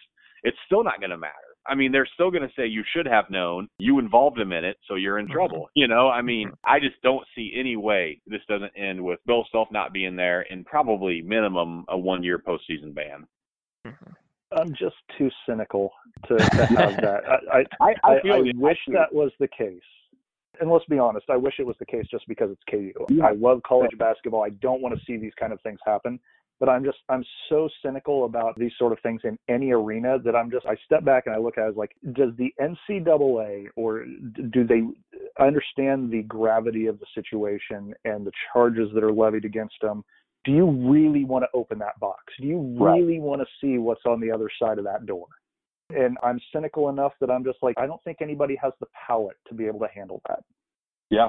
[0.45, 1.35] it's still not going to matter.
[1.67, 3.69] I mean, they're still going to say you should have known.
[3.79, 5.35] You involved him in it, so you're in mm-hmm.
[5.35, 5.69] trouble.
[5.75, 6.73] You know, I mean, mm-hmm.
[6.73, 10.47] I just don't see any way this doesn't end with Bill Self not being there
[10.51, 13.27] and probably minimum a one year postseason ban.
[13.87, 14.13] Mm-hmm.
[14.57, 15.91] I'm just too cynical
[16.29, 17.23] to, to have that.
[17.53, 19.83] I I, I, I, I wish that was the case
[20.61, 22.93] and let's be honest, I wish it was the case just because it's KU.
[23.09, 23.27] Yeah.
[23.27, 24.43] I love college basketball.
[24.43, 26.19] I don't want to see these kind of things happen.
[26.61, 30.35] But I'm just I'm so cynical about these sort of things in any arena that
[30.35, 33.67] I'm just I step back and I look at it as like, does the NCAA
[33.77, 34.05] or
[34.51, 34.83] do they
[35.41, 40.05] understand the gravity of the situation and the charges that are levied against them?
[40.45, 42.25] Do you really want to open that box?
[42.41, 43.23] Do you really right.
[43.23, 45.27] want to see what's on the other side of that door?
[45.91, 49.37] And I'm cynical enough that I'm just like, I don't think anybody has the palate
[49.49, 50.41] to be able to handle that.
[51.11, 51.29] Yeah.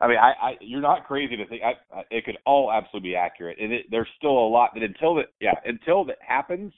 [0.00, 3.16] I mean, I, I you're not crazy to think I, it could all absolutely be
[3.16, 6.72] accurate, and it, there's still a lot that until that, yeah, until that happens,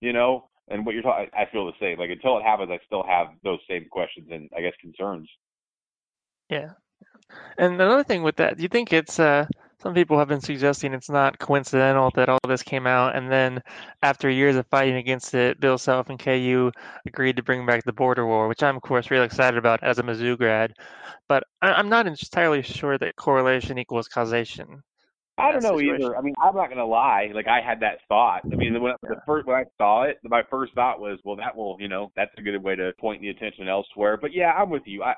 [0.00, 1.98] you know, and what you're talking, I feel the same.
[1.98, 5.28] Like until it happens, I still have those same questions and I guess concerns.
[6.48, 6.70] Yeah,
[7.58, 9.46] and another thing with that, do you think it's uh
[9.82, 13.62] some people have been suggesting it's not coincidental that all this came out, and then
[14.02, 16.70] after years of fighting against it, Bill Self and KU
[17.06, 19.98] agreed to bring back the border war, which I'm of course really excited about as
[19.98, 20.72] a Mizzou grad.
[21.28, 24.82] But I'm not entirely sure that correlation equals causation.
[25.36, 26.02] I don't know situation.
[26.02, 26.16] either.
[26.16, 27.30] I mean, I'm not gonna lie.
[27.34, 28.42] Like I had that thought.
[28.44, 31.56] I mean, when the first when I saw it, my first thought was, well, that
[31.56, 34.16] will, you know, that's a good way to point the attention elsewhere.
[34.16, 35.02] But yeah, I'm with you.
[35.02, 35.14] I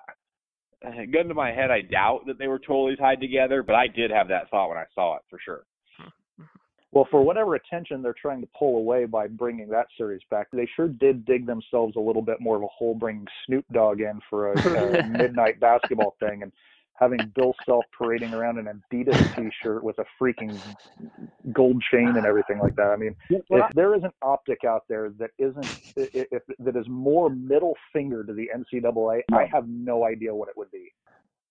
[1.12, 4.10] gun to my head, I doubt that they were totally tied together, but I did
[4.10, 5.64] have that thought when I saw it for sure.
[5.98, 6.44] Hmm.
[6.92, 10.68] Well, for whatever attention they're trying to pull away by bringing that series back, they
[10.76, 14.20] sure did dig themselves a little bit more of a hole bringing Snoop Dogg in
[14.30, 16.42] for a, a midnight basketball thing.
[16.42, 16.52] And
[16.98, 20.58] having Bill Self parading around an Adidas T-shirt with a freaking
[21.52, 22.88] gold chain and everything like that.
[22.88, 27.30] I mean, if there is an optic out there that isn't if, that is more
[27.30, 30.92] middle finger to the NCAA, I have no idea what it would be.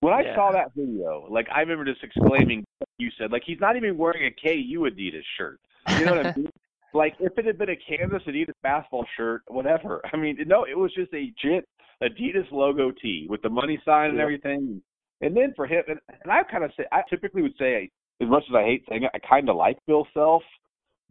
[0.02, 0.36] When I yeah.
[0.36, 2.64] saw that video, like I remember just exclaiming,
[3.00, 5.60] "You said like he's not even wearing a KU Adidas shirt."
[5.98, 6.50] You know what I mean?
[6.93, 10.02] like if it had been a Kansas Adidas basketball shirt, whatever.
[10.14, 11.68] I mean, no, it was just a legit
[12.04, 14.82] Adidas logo tee with the money sign and everything.
[15.22, 17.89] And then for him, and, and I kind of say, I typically would say,
[18.22, 20.43] as much as I hate saying it, I kind of like Bill Self.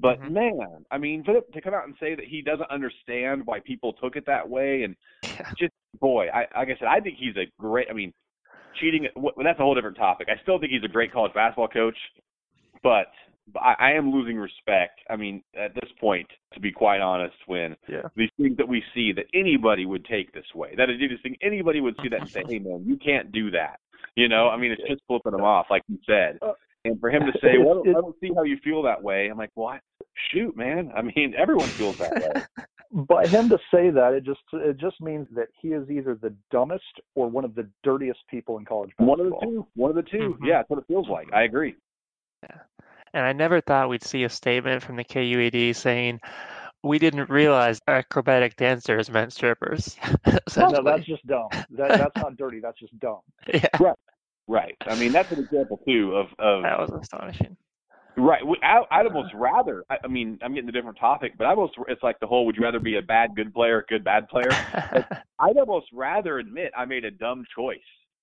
[0.00, 0.34] But mm-hmm.
[0.34, 3.92] man, I mean, for to come out and say that he doesn't understand why people
[3.92, 5.50] took it that way, and yeah.
[5.59, 7.86] just boy, I like I said, I think he's a great.
[7.88, 8.12] I mean,
[8.80, 9.07] cheating.
[9.14, 10.28] Well, that's a whole different topic.
[10.28, 11.96] I still think he's a great college basketball coach,
[12.82, 13.07] but
[13.57, 15.00] I, I am losing respect.
[15.09, 18.02] I mean, at this point, to be quite honest, when yeah.
[18.16, 21.80] these things that we see that anybody would take this way, that Adidas thing, anybody
[21.80, 23.80] would see that and say, "Hey, man, you can't do that."
[24.16, 26.38] You know, I mean, it's just flipping them off, like you said.
[26.84, 29.38] And for him to say, "Well, I don't see how you feel that way," I'm
[29.38, 29.80] like, "What?
[30.30, 30.92] Shoot, man!
[30.94, 32.42] I mean, everyone feels that way."
[33.08, 36.34] by him to say that, it just it just means that he is either the
[36.50, 39.16] dumbest or one of the dirtiest people in college basketball.
[39.16, 39.66] One of the two.
[39.74, 40.46] One of the 2 Mhm.
[40.46, 41.32] Yeah, that's what it feels like.
[41.32, 41.74] I agree.
[42.44, 42.60] Yeah.
[43.12, 46.20] And I never thought we'd see a statement from the KUED saying,
[46.85, 49.97] "We didn't realize acrobatic dancers meant strippers."
[50.57, 51.49] No, that's just dumb.
[51.70, 52.61] That that's not dirty.
[52.61, 53.20] That's just dumb.
[53.53, 53.66] yeah,
[54.47, 54.76] Right.
[54.82, 57.57] I mean, that's an example too of of that was astonishing.
[58.16, 58.43] Right.
[58.62, 59.85] I, I'd almost rather.
[59.91, 62.47] I, I mean, I'm getting a different topic, but I almost it's like the whole:
[62.47, 64.51] Would you rather be a bad good player, good bad player?
[65.41, 67.78] I'd almost rather admit I made a dumb choice,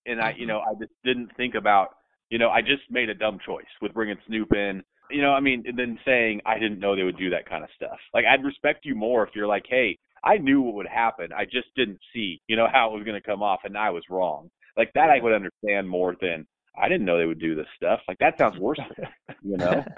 [0.06, 0.48] and I, you mm-hmm.
[0.48, 1.96] know, I just didn't think about,
[2.30, 4.84] you know, I just made a dumb choice with bringing Snoop in.
[5.12, 7.70] You know, I mean, than saying I didn't know they would do that kind of
[7.76, 7.98] stuff.
[8.14, 11.32] Like I'd respect you more if you're like, hey, I knew what would happen.
[11.34, 13.90] I just didn't see, you know, how it was going to come off, and I
[13.90, 14.50] was wrong.
[14.78, 16.46] Like that, I would understand more than
[16.80, 18.00] I didn't know they would do this stuff.
[18.08, 18.80] Like that sounds worse,
[19.44, 19.84] you know.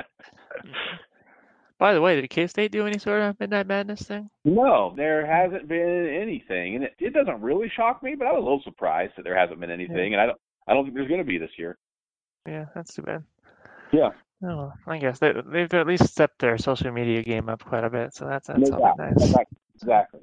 [1.80, 4.30] By the way, did K State do any sort of Midnight Madness thing?
[4.45, 8.16] No, there hasn't been anything, and it, it doesn't really shock me.
[8.18, 10.38] But I was a little surprised that there hasn't been anything, and I don't,
[10.68, 11.78] I don't think there's going to be this year.
[12.47, 13.24] Yeah, that's too bad.
[13.91, 14.09] Yeah.
[14.43, 17.89] Oh, I guess they, they've at least stepped their social media game up quite a
[17.89, 18.97] bit, so that's that's No all doubt.
[18.97, 19.11] nice.
[19.29, 19.57] Exactly.
[19.75, 20.19] exactly.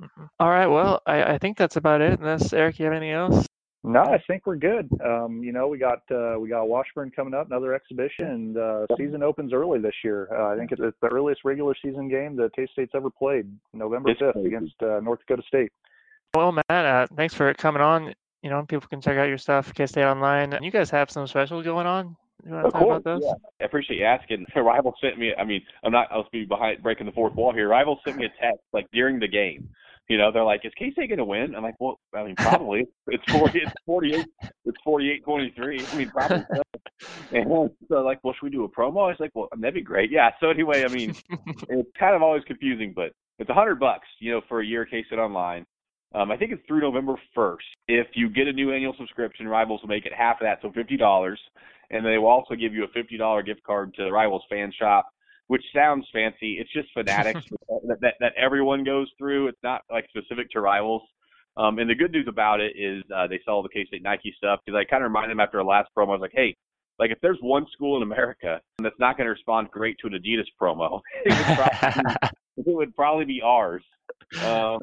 [0.00, 0.28] Mhm.
[0.40, 2.18] All right, well, I, I think that's about it.
[2.20, 3.46] Unless Eric, you have anything else?
[3.84, 4.88] No, I think we're good.
[5.04, 8.86] Um, you know, we got uh, we got Washburn coming up, another exhibition, and uh,
[8.96, 10.28] season opens early this year.
[10.32, 13.52] Uh, I think it's, it's the earliest regular season game that K State's ever played,
[13.72, 15.72] November fifth against uh, North Dakota State.
[16.34, 18.14] Well, Matt, uh, thanks for coming on.
[18.42, 20.56] You know, people can check out your stuff, K State Online.
[20.62, 22.16] You guys have some specials going on.
[22.44, 23.32] You want to Of talk course, about yeah.
[23.60, 24.46] I appreciate you asking.
[24.56, 25.32] Rival sent me.
[25.38, 26.08] I mean, I'm not.
[26.10, 27.68] I'll be behind breaking the fourth wall here.
[27.68, 29.68] Rival sent me a text like during the game.
[30.08, 32.34] You know, they're like, "Is K State going to win?" I'm like, "Well, I mean,
[32.36, 32.86] probably.
[33.06, 33.60] it's forty.
[33.60, 34.26] It's forty-eight.
[34.64, 35.84] It's forty-eight twenty-three.
[35.86, 36.62] I mean, probably." So.
[37.32, 39.06] And so, like, well, should we do a promo?
[39.06, 40.30] I was like, "Well, that'd be great." Yeah.
[40.38, 41.16] So anyway, I mean,
[41.68, 44.84] it's kind of always confusing, but it's a hundred bucks, you know, for a year
[44.84, 45.64] K State Online.
[46.14, 47.56] Um, I think it's through November 1st.
[47.88, 50.70] If you get a new annual subscription, Rivals will make it half of that, so
[50.70, 51.40] fifty dollars,
[51.92, 54.72] and they will also give you a fifty dollar gift card to the Rivals fan
[54.76, 55.06] shop,
[55.46, 56.58] which sounds fancy.
[56.58, 57.44] It's just fanatics
[57.86, 59.48] that, that that everyone goes through.
[59.48, 61.02] It's not like specific to Rivals.
[61.56, 64.34] Um, and the good news about it is uh, they sell the K State Nike
[64.36, 66.08] stuff because I kind of reminded them after our last promo.
[66.08, 66.56] I was like, hey,
[66.98, 70.14] like if there's one school in America that's not going to respond great to an
[70.14, 72.14] Adidas promo, it would probably,
[72.56, 73.82] it would probably be ours.
[74.42, 74.78] Um,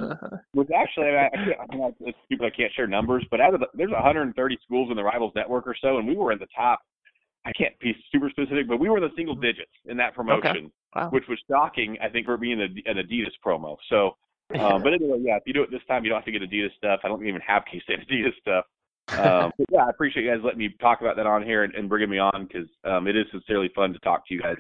[0.53, 2.45] which actually, I, I can't, I'm not, it's stupid.
[2.45, 5.65] I can't share numbers, but out of the, there's 130 schools in the Rivals network
[5.65, 6.79] or so, and we were in the top.
[7.45, 10.71] I can't be super specific, but we were in the single digits in that promotion,
[10.95, 11.09] Wow.
[11.11, 11.97] which was shocking.
[12.01, 13.77] I think for being an Adidas promo.
[13.89, 14.17] So,
[14.59, 16.41] um, but anyway, yeah, if you do it this time, you don't have to get
[16.41, 17.01] Adidas stuff.
[17.03, 18.65] I don't even have K State Adidas stuff.
[19.11, 21.73] Um, but yeah, I appreciate you guys letting me talk about that on here and,
[21.75, 24.57] and bringing me on because um, it is sincerely fun to talk to you guys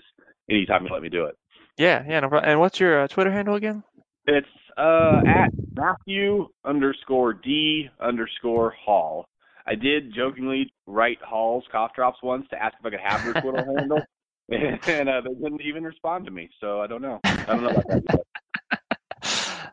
[0.49, 1.35] anytime you let me do it.
[1.77, 2.49] yeah, yeah, no problem.
[2.49, 3.83] And what's your uh, Twitter handle again?
[4.25, 9.25] It's uh, at Matthew underscore D underscore Hall.
[9.69, 13.41] I did jokingly write Hall's cough drops once to ask if I could have their
[13.41, 14.01] Twitter handle,
[14.49, 16.49] and uh, they didn't even respond to me.
[16.59, 17.19] So I don't know.
[17.23, 18.25] I don't know about that.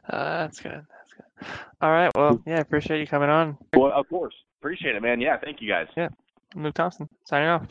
[0.09, 0.71] Uh, that's good.
[0.71, 1.49] That's good.
[1.81, 2.13] All right.
[2.15, 3.59] Well, yeah, appreciate you coming on.
[3.77, 5.21] Well, of course, appreciate it, man.
[5.21, 5.89] Yeah, thank you guys.
[5.97, 6.11] Yeah.
[6.55, 7.67] Luke Thompson signing off.